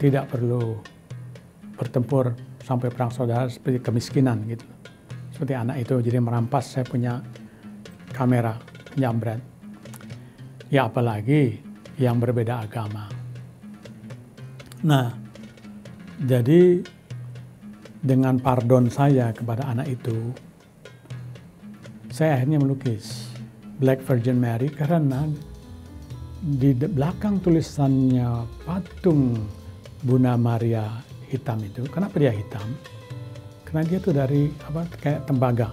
tidak 0.00 0.32
perlu 0.32 0.80
bertempur 1.78 2.34
sampai 2.64 2.90
perang 2.90 3.12
saudara 3.14 3.46
seperti 3.46 3.78
kemiskinan 3.78 4.42
gitu 4.50 4.66
seperti 5.42 5.58
anak 5.58 5.82
itu 5.82 5.98
jadi 5.98 6.22
merampas 6.22 6.70
saya 6.70 6.86
punya 6.86 7.18
kamera 8.12 8.60
nyambret. 8.94 9.40
Ya 10.68 10.88
apalagi 10.88 11.58
yang 11.96 12.20
berbeda 12.20 12.64
agama. 12.64 13.08
Nah 14.84 15.16
jadi 16.22 16.84
dengan 18.02 18.38
pardon 18.38 18.92
saya 18.92 19.32
kepada 19.34 19.66
anak 19.72 19.88
itu 19.90 20.34
saya 22.12 22.36
akhirnya 22.36 22.60
melukis 22.60 23.32
Black 23.80 24.04
Virgin 24.04 24.36
Mary 24.36 24.68
karena 24.68 25.24
di 26.42 26.74
belakang 26.74 27.38
tulisannya 27.38 28.44
patung 28.66 29.38
Bunda 30.02 30.34
Maria 30.34 31.02
hitam 31.30 31.62
itu. 31.62 31.86
Kenapa 31.86 32.18
dia 32.18 32.34
hitam? 32.34 32.66
Karena 33.62 33.82
dia 33.86 33.98
tuh 34.02 34.12
dari 34.12 34.50
apa 34.66 34.82
kayak 34.98 35.24
tembaga. 35.30 35.70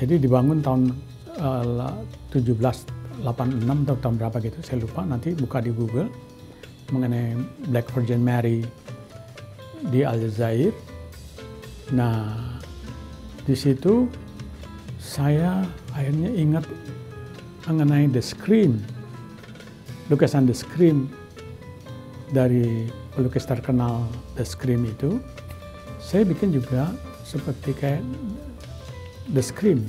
Jadi 0.00 0.16
dibangun 0.16 0.64
tahun 0.64 0.96
uh, 1.36 1.92
1786 2.32 3.20
atau 3.20 3.96
tahun 4.00 4.16
berapa 4.16 4.36
gitu, 4.40 4.58
saya 4.64 4.80
lupa. 4.80 5.04
Nanti 5.04 5.36
buka 5.36 5.60
di 5.60 5.68
Google 5.76 6.08
mengenai 6.88 7.36
Black 7.68 7.92
Virgin 7.92 8.24
Mary 8.24 8.64
di 9.92 10.00
Aljazair. 10.00 10.72
Nah, 11.92 12.32
di 13.44 13.52
situ 13.52 14.08
saya 14.96 15.68
akhirnya 15.92 16.32
ingat 16.32 16.64
mengenai 17.68 18.08
The 18.08 18.24
Scream, 18.24 18.80
lukisan 20.08 20.48
The 20.48 20.56
Scream 20.56 21.12
dari 22.32 22.88
pelukis 23.12 23.44
terkenal 23.44 24.06
The 24.38 24.46
Scream 24.46 24.86
itu 24.86 25.18
saya 25.98 26.24
bikin 26.24 26.54
juga 26.54 26.94
seperti 27.26 27.74
kayak 27.74 28.02
The 29.30 29.42
Scream, 29.42 29.86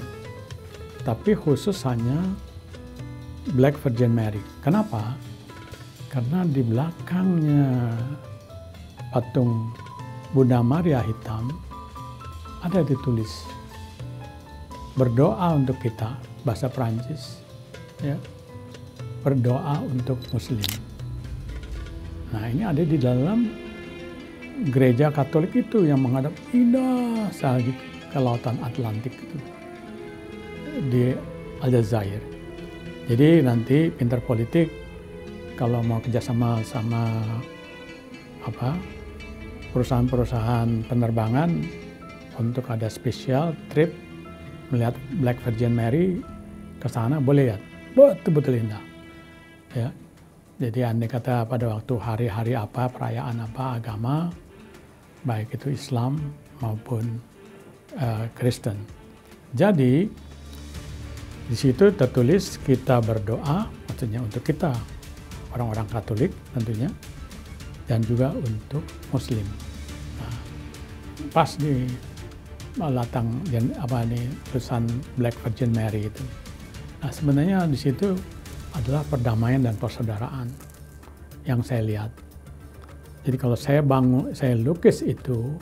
tapi 1.02 1.34
khusus 1.34 1.82
hanya 1.86 2.22
Black 3.58 3.74
Virgin 3.82 4.14
Mary. 4.14 4.42
Kenapa? 4.62 5.18
Karena 6.14 6.46
di 6.46 6.62
belakangnya 6.62 7.98
patung 9.12 9.76
Bunda 10.32 10.64
Maria 10.64 11.04
hitam 11.04 11.52
ada 12.64 12.80
ditulis 12.86 13.44
berdoa 14.96 15.60
untuk 15.60 15.76
kita 15.84 16.16
bahasa 16.48 16.72
Prancis 16.72 17.44
ya 18.00 18.16
berdoa 19.20 19.84
untuk 19.84 20.18
muslim 20.32 20.64
nah 22.32 22.48
ini 22.48 22.64
ada 22.64 22.84
di 22.84 22.96
dalam 22.96 23.52
gereja 24.72 25.12
Katolik 25.12 25.52
itu 25.52 25.84
yang 25.84 26.00
menghadap 26.00 26.32
indah 26.56 27.28
sekali 27.36 27.76
ke 28.12 28.20
lautan 28.20 28.60
Atlantik 28.60 29.16
itu. 29.16 29.38
Di 30.92 31.16
Aljazair. 31.64 32.20
Jadi 33.08 33.42
nanti 33.42 33.88
pinter 33.90 34.20
politik 34.22 34.68
kalau 35.56 35.80
mau 35.82 36.00
kerjasama 36.04 36.60
sama 36.64 37.12
apa 38.42 38.74
perusahaan-perusahaan 39.72 40.86
penerbangan 40.86 41.50
untuk 42.40 42.68
ada 42.72 42.92
spesial 42.92 43.56
trip 43.72 43.92
melihat 44.72 44.96
Black 45.20 45.38
Virgin 45.44 45.76
Mary 45.76 46.20
ke 46.80 46.88
sana 46.88 47.20
boleh 47.20 47.56
ya? 47.56 47.58
Betul-betul 47.94 48.64
indah. 48.64 48.84
Ya. 49.76 49.90
Jadi 50.62 50.80
andai 50.86 51.10
kata 51.10 51.44
pada 51.50 51.74
waktu 51.74 51.94
hari-hari 51.98 52.54
apa, 52.54 52.86
perayaan 52.86 53.42
apa, 53.42 53.82
agama, 53.82 54.30
baik 55.26 55.58
itu 55.58 55.74
Islam 55.74 56.22
maupun 56.62 57.18
uh, 57.98 58.26
Kristen. 58.38 58.78
Jadi 59.52 60.08
di 61.52 61.56
situ 61.60 61.92
tertulis 61.92 62.56
kita 62.64 63.04
berdoa, 63.04 63.68
maksudnya 63.92 64.24
untuk 64.24 64.46
kita 64.48 64.72
orang-orang 65.52 65.88
Katolik 65.92 66.32
tentunya, 66.56 66.88
dan 67.92 68.00
juga 68.08 68.32
untuk 68.32 68.84
Muslim. 69.12 69.44
Nah, 70.16 70.36
pas 71.36 71.52
di 71.60 71.84
latang 72.80 73.28
apa 73.84 74.08
nih 74.08 74.32
tulisan 74.48 74.88
Black 75.20 75.36
Virgin 75.44 75.76
Mary 75.76 76.08
itu. 76.08 76.24
Nah 77.04 77.12
sebenarnya 77.12 77.68
di 77.68 77.76
situ 77.76 78.16
adalah 78.72 79.04
perdamaian 79.12 79.60
dan 79.60 79.76
persaudaraan 79.76 80.48
yang 81.44 81.60
saya 81.60 81.84
lihat. 81.84 82.12
Jadi 83.28 83.36
kalau 83.38 83.60
saya 83.60 83.84
bangun, 83.84 84.32
saya 84.32 84.56
lukis 84.56 85.04
itu 85.04 85.60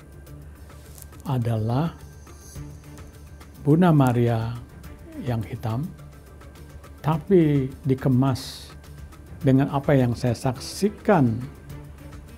adalah 1.26 1.98
Bunda 3.60 3.91
Maria 3.91 4.56
yang 5.24 5.43
hitam, 5.43 5.84
tapi 7.04 7.67
dikemas 7.84 8.72
dengan 9.43 9.67
apa 9.72 9.95
yang 9.95 10.15
saya 10.15 10.36
saksikan 10.36 11.36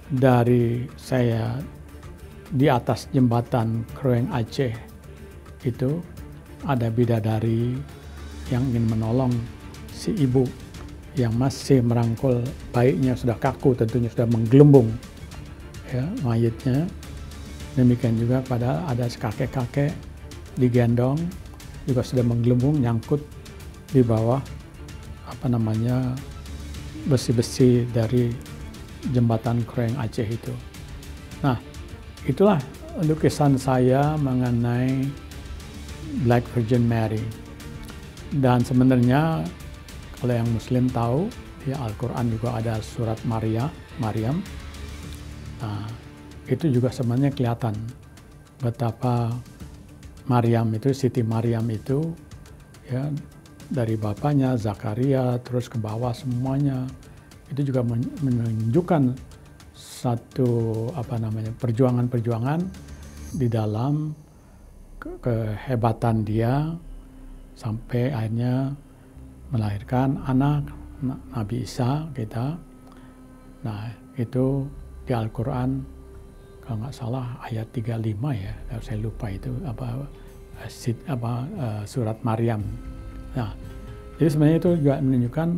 dari 0.09 0.85
saya 0.97 1.61
di 2.51 2.67
atas 2.67 3.07
jembatan 3.15 3.87
Kroeng 3.95 4.27
Aceh 4.33 4.75
itu 5.63 6.01
ada 6.67 6.91
bidadari 6.91 7.79
yang 8.51 8.65
ingin 8.73 8.85
menolong 8.91 9.33
si 9.93 10.11
ibu 10.19 10.43
yang 11.15 11.31
masih 11.35 11.79
merangkul 11.83 12.43
baiknya 12.75 13.15
sudah 13.15 13.37
kaku 13.39 13.75
tentunya 13.75 14.09
sudah 14.11 14.27
menggelembung 14.27 14.91
ya 15.91 16.07
mayitnya. 16.25 16.87
Demikian 17.71 18.19
juga 18.19 18.43
pada 18.43 18.83
ada 18.83 19.07
kakek-kakek 19.07 19.95
digendong 20.57 21.17
juga 21.87 22.05
sudah 22.05 22.23
menggelembung 22.25 22.79
nyangkut 22.79 23.21
di 23.91 24.01
bawah 24.05 24.39
apa 25.27 25.45
namanya 25.47 26.13
besi-besi 27.07 27.87
dari 27.89 28.29
jembatan 29.09 29.65
Kroeng 29.65 29.97
Aceh 29.97 30.27
itu. 30.27 30.53
Nah, 31.41 31.57
itulah 32.29 32.61
lukisan 33.01 33.57
saya 33.57 34.13
mengenai 34.19 35.09
Black 36.27 36.45
Virgin 36.53 36.85
Mary. 36.85 37.23
Dan 38.31 38.61
sebenarnya 38.61 39.41
kalau 40.21 40.33
yang 40.37 40.47
Muslim 40.53 40.85
tahu, 40.91 41.25
di 41.65 41.73
Al-Quran 41.73 42.29
juga 42.29 42.57
ada 42.57 42.77
surat 42.81 43.17
Maria, 43.25 43.65
Maryam. 43.97 44.41
Nah, 45.61 45.85
itu 46.49 46.69
juga 46.69 46.89
sebenarnya 46.89 47.33
kelihatan 47.33 47.73
betapa 48.61 49.33
Maryam 50.31 50.71
itu, 50.71 50.95
Siti 50.95 51.19
Maryam 51.19 51.67
itu, 51.67 52.15
ya 52.87 53.11
dari 53.71 53.95
bapaknya 53.95 54.59
Zakaria 54.59 55.39
terus 55.43 55.71
ke 55.71 55.79
bawah 55.79 56.11
semuanya 56.11 56.83
itu 57.47 57.71
juga 57.71 57.83
menunjukkan 58.19 59.15
satu 59.75 60.87
apa 60.91 61.15
namanya 61.15 61.55
perjuangan-perjuangan 61.55 62.59
di 63.35 63.47
dalam 63.47 64.11
kehebatan 64.99 66.27
dia 66.27 66.67
sampai 67.55 68.11
akhirnya 68.11 68.75
melahirkan 69.55 70.19
anak 70.27 70.67
Nabi 71.31 71.63
Isa 71.63 72.07
kita. 72.11 72.59
Nah, 73.63 73.87
itu 74.19 74.67
di 75.07 75.11
Al-Qur'an 75.15 75.81
kalau 76.61 76.77
nggak 76.85 76.95
salah 76.95 77.25
ayat 77.47 77.67
35 77.73 78.31
ya, 78.35 78.53
saya 78.79 78.99
lupa 78.99 79.27
itu 79.31 79.51
apa 79.65 80.07
apa 81.07 81.31
eh, 81.47 81.83
surat 81.85 82.17
Maryam 82.25 82.61
Nah, 83.35 83.51
jadi 84.19 84.27
sebenarnya 84.27 84.57
itu 84.59 84.71
juga 84.83 84.95
menunjukkan 84.99 85.49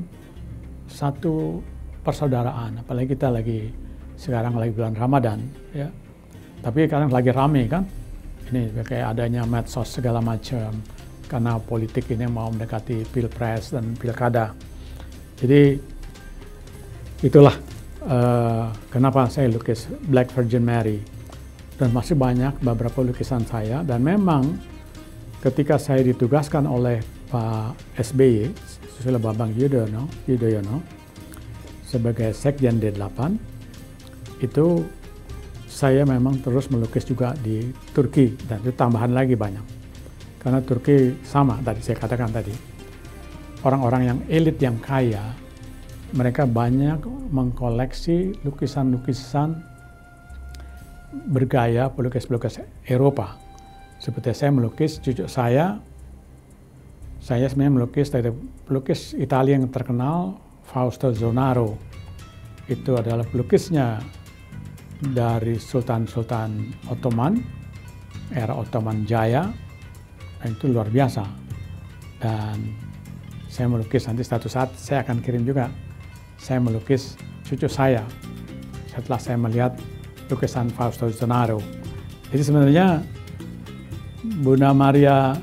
satu 0.86 1.64
persaudaraan, 2.06 2.86
apalagi 2.86 3.18
kita 3.18 3.34
lagi 3.34 3.74
sekarang 4.14 4.54
lagi 4.54 4.72
bulan 4.76 4.94
Ramadan, 4.94 5.40
ya. 5.74 5.90
Tapi 6.64 6.88
sekarang 6.88 7.10
lagi 7.12 7.32
rame 7.34 7.64
kan, 7.68 7.84
ini 8.54 8.72
kayak 8.86 9.18
adanya 9.18 9.44
medsos 9.44 9.90
segala 9.90 10.22
macam, 10.22 10.70
karena 11.28 11.58
politik 11.60 12.08
ini 12.14 12.30
mau 12.30 12.54
mendekati 12.54 13.04
pilpres 13.10 13.74
dan 13.74 13.98
pilkada. 13.98 14.54
Jadi 15.42 15.76
itulah 17.26 17.56
uh, 18.06 18.70
kenapa 18.94 19.28
saya 19.28 19.50
lukis 19.50 19.90
Black 20.08 20.32
Virgin 20.32 20.64
Mary 20.64 21.04
dan 21.76 21.90
masih 21.92 22.16
banyak 22.16 22.62
beberapa 22.64 23.02
lukisan 23.02 23.44
saya 23.44 23.82
dan 23.82 24.00
memang 24.06 24.56
ketika 25.44 25.76
saya 25.76 26.00
ditugaskan 26.08 26.64
oleh 26.64 27.04
Pak 27.28 28.00
SBY, 28.00 28.48
Susilo 28.96 29.20
Bambang 29.20 29.52
Yudhoyono, 29.52 30.08
Yudhoyono 30.24 30.80
sebagai 31.84 32.32
Sekjen 32.32 32.80
D8, 32.80 33.20
itu 34.40 34.88
saya 35.68 36.08
memang 36.08 36.40
terus 36.40 36.72
melukis 36.72 37.04
juga 37.04 37.36
di 37.36 37.76
Turki 37.92 38.40
dan 38.48 38.64
itu 38.64 38.72
tambahan 38.72 39.12
lagi 39.12 39.36
banyak. 39.36 39.66
Karena 40.40 40.64
Turki 40.64 41.20
sama 41.28 41.60
tadi 41.60 41.84
saya 41.84 42.00
katakan 42.00 42.32
tadi. 42.32 42.56
Orang-orang 43.64 44.02
yang 44.04 44.20
elit 44.28 44.60
yang 44.60 44.76
kaya 44.80 45.24
mereka 46.12 46.44
banyak 46.44 47.00
mengkoleksi 47.32 48.44
lukisan-lukisan 48.44 49.56
bergaya 51.32 51.88
pelukis-pelukis 51.92 52.60
Eropa. 52.88 53.43
Seperti 54.04 54.36
saya 54.36 54.52
melukis 54.52 55.00
cucu 55.00 55.32
saya 55.32 55.80
saya 57.24 57.48
sebenarnya 57.48 57.80
melukis 57.80 58.12
dari 58.12 58.36
pelukis 58.68 59.16
Italia 59.16 59.56
yang 59.56 59.72
terkenal 59.72 60.44
Fausto 60.68 61.08
Zonaro. 61.16 61.80
Itu 62.68 63.00
adalah 63.00 63.24
pelukisnya 63.24 64.04
dari 65.00 65.56
Sultan-Sultan 65.56 66.76
Ottoman, 66.92 67.40
era 68.36 68.52
Ottoman 68.52 69.08
Jaya, 69.08 69.48
dan 70.44 70.52
itu 70.52 70.68
luar 70.68 70.92
biasa. 70.92 71.24
Dan 72.20 72.76
saya 73.48 73.72
melukis 73.72 74.04
nanti 74.04 74.28
satu 74.28 74.52
saat 74.52 74.76
saya 74.76 75.08
akan 75.08 75.24
kirim 75.24 75.48
juga. 75.48 75.72
Saya 76.36 76.60
melukis 76.60 77.16
cucu 77.48 77.72
saya 77.72 78.04
setelah 78.92 79.20
saya 79.24 79.40
melihat 79.40 79.80
lukisan 80.28 80.68
Fausto 80.76 81.08
Zonaro. 81.08 81.64
Jadi 82.36 82.44
sebenarnya 82.44 83.00
Bunda 84.24 84.72
Maria 84.72 85.36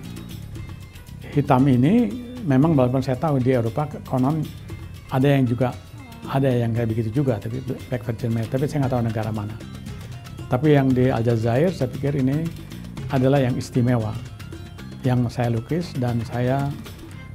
hitam 1.36 1.68
ini 1.68 2.08
memang 2.48 2.72
walaupun 2.72 3.04
saya 3.04 3.20
tahu 3.20 3.36
di 3.36 3.52
Eropa 3.52 3.84
konon 4.08 4.40
ada 5.12 5.28
yang 5.28 5.44
juga 5.44 5.68
ada 6.24 6.48
yang 6.48 6.72
kayak 6.72 6.88
begitu 6.88 7.20
juga 7.20 7.36
tapi 7.36 7.60
Black 7.60 8.08
Virgin 8.08 8.32
Mary. 8.32 8.48
Tapi 8.48 8.64
saya 8.64 8.88
nggak 8.88 8.92
tahu 8.96 9.02
negara 9.04 9.30
mana. 9.34 9.52
Tapi 10.48 10.72
yang 10.72 10.88
di 10.88 11.12
Aljazair 11.12 11.68
saya 11.76 11.92
pikir 11.92 12.24
ini 12.24 12.48
adalah 13.12 13.44
yang 13.44 13.52
istimewa 13.60 14.16
yang 15.04 15.28
saya 15.28 15.52
lukis 15.52 15.92
dan 16.00 16.20
saya 16.24 16.72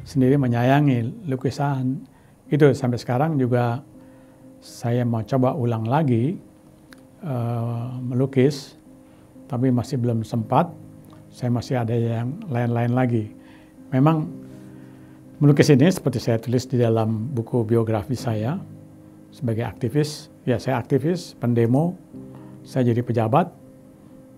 sendiri 0.01 0.41
menyayangi 0.41 1.29
lukisan 1.29 2.01
itu. 2.49 2.73
Sampai 2.73 2.97
sekarang 2.97 3.37
juga 3.37 3.85
saya 4.65 5.05
mau 5.05 5.21
coba 5.21 5.53
ulang 5.53 5.85
lagi 5.85 6.41
uh, 7.21 8.01
melukis 8.01 8.81
tapi 9.45 9.69
masih 9.69 10.01
belum 10.01 10.25
sempat 10.25 10.84
saya 11.35 11.51
masih 11.51 11.75
ada 11.75 11.91
yang 11.91 12.39
lain-lain 12.47 12.95
lagi. 12.95 13.27
Memang 13.91 14.23
melukis 15.43 15.67
ini 15.67 15.91
seperti 15.91 16.23
saya 16.23 16.39
tulis 16.39 16.63
di 16.63 16.79
dalam 16.79 17.27
buku 17.35 17.67
biografi 17.67 18.15
saya 18.15 18.55
sebagai 19.35 19.67
aktivis, 19.67 20.31
ya 20.47 20.55
saya 20.55 20.79
aktivis, 20.79 21.35
pendemo, 21.35 21.99
saya 22.63 22.95
jadi 22.95 23.03
pejabat 23.03 23.51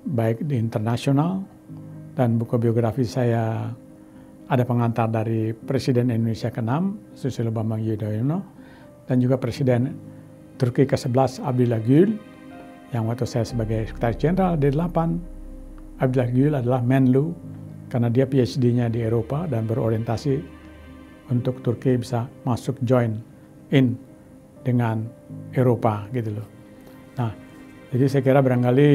baik 0.10 0.42
di 0.50 0.58
internasional 0.58 1.46
dan 2.18 2.42
buku 2.42 2.58
biografi 2.58 3.06
saya 3.06 3.70
ada 4.50 4.64
pengantar 4.66 5.06
dari 5.14 5.54
Presiden 5.54 6.10
Indonesia 6.10 6.50
ke-6 6.50 7.14
Susilo 7.14 7.54
Bambang 7.54 7.86
Yudhoyono 7.86 8.42
dan 9.06 9.22
juga 9.22 9.38
Presiden 9.38 9.94
Turki 10.58 10.90
ke-11 10.90 11.46
Abdullah 11.46 11.82
Gül 11.86 12.18
yang 12.90 13.06
waktu 13.06 13.30
saya 13.30 13.46
sebagai 13.46 13.86
Sekretaris 13.86 14.18
Jenderal 14.18 14.58
D8 14.58 15.37
Abdullah 15.98 16.30
Gül 16.30 16.54
adalah 16.54 16.82
Menlu 16.86 17.34
karena 17.90 18.12
dia 18.14 18.30
PhD-nya 18.30 18.92
di 18.92 19.02
Eropa 19.02 19.50
dan 19.50 19.66
berorientasi 19.66 20.36
untuk 21.34 21.60
Turki 21.66 21.98
bisa 21.98 22.30
masuk 22.46 22.78
join 22.86 23.18
in 23.74 23.98
dengan 24.62 25.08
Eropa 25.56 26.06
gitu 26.14 26.38
loh. 26.38 26.48
Nah, 27.18 27.32
jadi 27.90 28.06
saya 28.08 28.22
kira 28.22 28.40
barangkali 28.44 28.92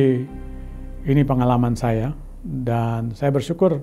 ini 1.08 1.22
pengalaman 1.26 1.74
saya 1.74 2.14
dan 2.42 3.10
saya 3.16 3.34
bersyukur 3.34 3.82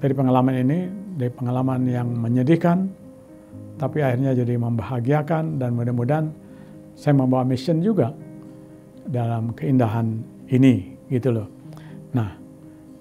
dari 0.00 0.14
pengalaman 0.16 0.54
ini, 0.64 0.78
dari 1.20 1.28
pengalaman 1.28 1.84
yang 1.84 2.08
menyedihkan, 2.08 2.88
tapi 3.76 4.00
akhirnya 4.00 4.32
jadi 4.32 4.56
membahagiakan 4.56 5.60
dan 5.60 5.76
mudah-mudahan 5.76 6.32
saya 6.96 7.12
membawa 7.16 7.44
mission 7.44 7.84
juga 7.84 8.16
dalam 9.04 9.52
keindahan 9.52 10.24
ini 10.48 10.96
gitu 11.12 11.36
loh. 11.36 11.59
Nah, 12.10 12.34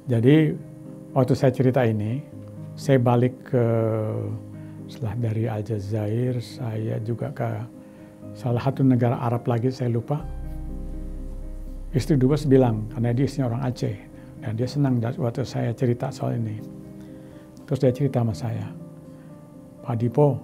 jadi 0.06 0.54
waktu 1.18 1.34
saya 1.34 1.50
cerita 1.50 1.82
ini, 1.82 2.22
saya 2.78 3.02
balik 3.02 3.34
ke 3.50 3.66
setelah 4.90 5.14
dari 5.18 5.46
Aljazair, 5.46 6.42
saya 6.42 6.98
juga 7.02 7.30
ke 7.30 7.46
salah 8.34 8.62
satu 8.62 8.82
negara 8.82 9.18
Arab 9.22 9.46
lagi, 9.46 9.70
saya 9.70 9.94
lupa. 9.94 10.22
Istri 11.94 12.22
dua 12.22 12.38
bilang, 12.46 12.86
karena 12.94 13.14
dia 13.14 13.26
istrinya 13.26 13.54
orang 13.54 13.64
Aceh, 13.70 13.98
dan 14.46 14.54
dia 14.54 14.70
senang 14.70 15.02
waktu 15.02 15.42
saya 15.46 15.74
cerita 15.74 16.14
soal 16.14 16.38
ini. 16.38 16.62
Terus 17.66 17.82
dia 17.82 17.94
cerita 17.94 18.22
sama 18.22 18.34
saya, 18.34 18.66
Pak 19.86 19.98
Dipo, 20.02 20.38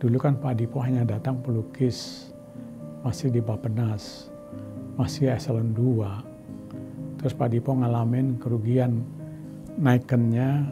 dulu 0.00 0.16
kan 0.20 0.36
Pak 0.36 0.60
Dipo 0.60 0.80
hanya 0.80 1.04
datang 1.04 1.40
pelukis, 1.40 2.32
masih 3.00 3.32
di 3.32 3.40
Bapenas, 3.40 4.28
masih 5.00 5.32
eselon 5.32 5.72
2. 5.72 6.27
Terus 7.18 7.34
Pak 7.34 7.50
Dipo 7.50 7.74
ngalamin 7.74 8.38
kerugian 8.38 9.02
naikannya 9.78 10.70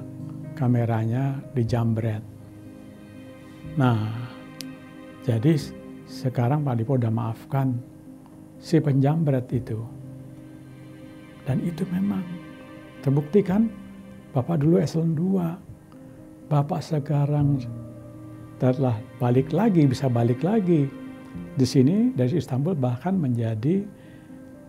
kameranya 0.55 1.43
di 1.53 1.63
jambret. 1.67 2.23
Nah, 3.75 4.09
jadi 5.27 5.59
sekarang 6.07 6.63
Pak 6.63 6.79
Dipo 6.79 6.95
udah 6.95 7.11
maafkan 7.11 7.77
si 8.63 8.79
penjambret 8.79 9.51
itu. 9.51 9.83
Dan 11.47 11.63
itu 11.63 11.87
memang 11.91 12.23
terbukti 13.03 13.43
kan 13.43 13.67
Bapak 14.37 14.61
dulu 14.61 14.77
eselon 14.77 15.17
2. 15.17 16.53
Bapak 16.53 16.85
sekarang 16.85 17.65
telah 18.61 19.01
balik 19.17 19.49
lagi, 19.49 19.89
bisa 19.89 20.13
balik 20.13 20.45
lagi. 20.45 20.87
Di 21.57 21.65
sini 21.65 22.13
dari 22.13 22.37
Istanbul 22.37 22.77
bahkan 22.77 23.17
menjadi 23.17 23.81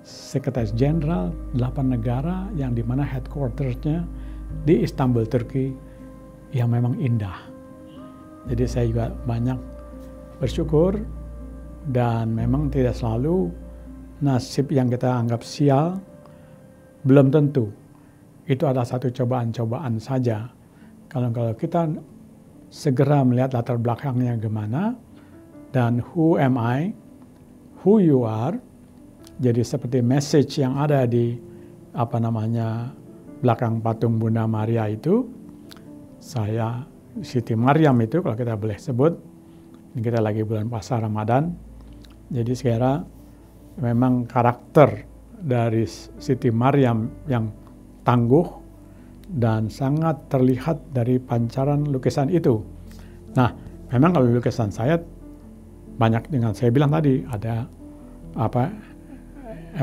Sekretaris 0.08 0.72
Jenderal 0.72 1.36
delapan 1.52 1.92
negara 1.92 2.48
yang 2.56 2.72
di 2.72 2.80
mana 2.80 3.04
headquartersnya 3.04 4.08
di 4.64 4.80
Istanbul, 4.80 5.28
Turki 5.28 5.76
yang 6.56 6.72
memang 6.72 6.96
indah. 6.96 7.36
Jadi 8.48 8.64
saya 8.64 8.86
juga 8.88 9.12
banyak 9.28 9.60
bersyukur 10.40 10.96
dan 11.92 12.32
memang 12.32 12.72
tidak 12.72 12.96
selalu 12.96 13.52
nasib 14.24 14.72
yang 14.72 14.88
kita 14.88 15.12
anggap 15.12 15.44
sial 15.44 16.00
belum 17.04 17.28
tentu. 17.28 17.68
Itu 18.48 18.64
adalah 18.64 18.88
satu 18.88 19.12
cobaan-cobaan 19.12 20.00
saja. 20.00 20.48
Kalau 21.12 21.36
kalau 21.36 21.52
kita 21.52 21.84
segera 22.72 23.28
melihat 23.28 23.60
latar 23.60 23.76
belakangnya 23.76 24.40
gimana 24.40 24.96
dan 25.76 26.00
who 26.00 26.40
am 26.40 26.56
I, 26.56 26.96
who 27.84 28.00
you 28.00 28.24
are, 28.24 28.56
jadi 29.38 29.62
seperti 29.62 30.02
message 30.02 30.58
yang 30.58 30.78
ada 30.82 31.06
di 31.06 31.38
apa 31.94 32.18
namanya 32.18 32.90
belakang 33.42 33.82
patung 33.82 34.18
Bunda 34.18 34.50
Maria 34.50 34.90
itu, 34.90 35.26
saya 36.18 36.82
Siti 37.22 37.54
Maryam 37.54 37.98
itu 38.02 38.22
kalau 38.22 38.38
kita 38.38 38.58
boleh 38.58 38.78
sebut, 38.78 39.14
ini 39.94 40.02
kita 40.02 40.22
lagi 40.22 40.42
bulan 40.42 40.70
puasa 40.70 40.98
Ramadan, 41.02 41.54
jadi 42.34 42.54
sekarang 42.54 43.06
memang 43.78 44.26
karakter 44.26 45.06
dari 45.38 45.86
Siti 46.18 46.50
Maryam 46.50 47.10
yang 47.30 47.50
tangguh 48.02 48.46
dan 49.38 49.70
sangat 49.70 50.18
terlihat 50.34 50.94
dari 50.96 51.22
pancaran 51.22 51.86
lukisan 51.86 52.34
itu. 52.34 52.64
Nah, 53.38 53.54
memang 53.94 54.18
kalau 54.18 54.28
lukisan 54.34 54.74
saya 54.74 54.98
banyak 55.98 56.26
dengan 56.30 56.58
saya 56.58 56.74
bilang 56.74 56.90
tadi 56.94 57.22
ada 57.28 57.66
apa 58.38 58.70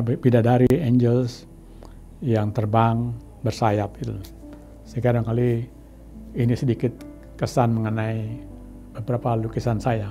bidadari 0.03 0.67
angels 0.81 1.47
yang 2.25 2.51
terbang 2.51 3.15
bersayap 3.45 3.95
itu. 4.01 4.17
Sekarang 4.89 5.23
kali 5.23 5.69
ini 6.35 6.55
sedikit 6.57 6.91
kesan 7.39 7.77
mengenai 7.77 8.41
beberapa 8.97 9.37
lukisan 9.39 9.79
saya. 9.79 10.11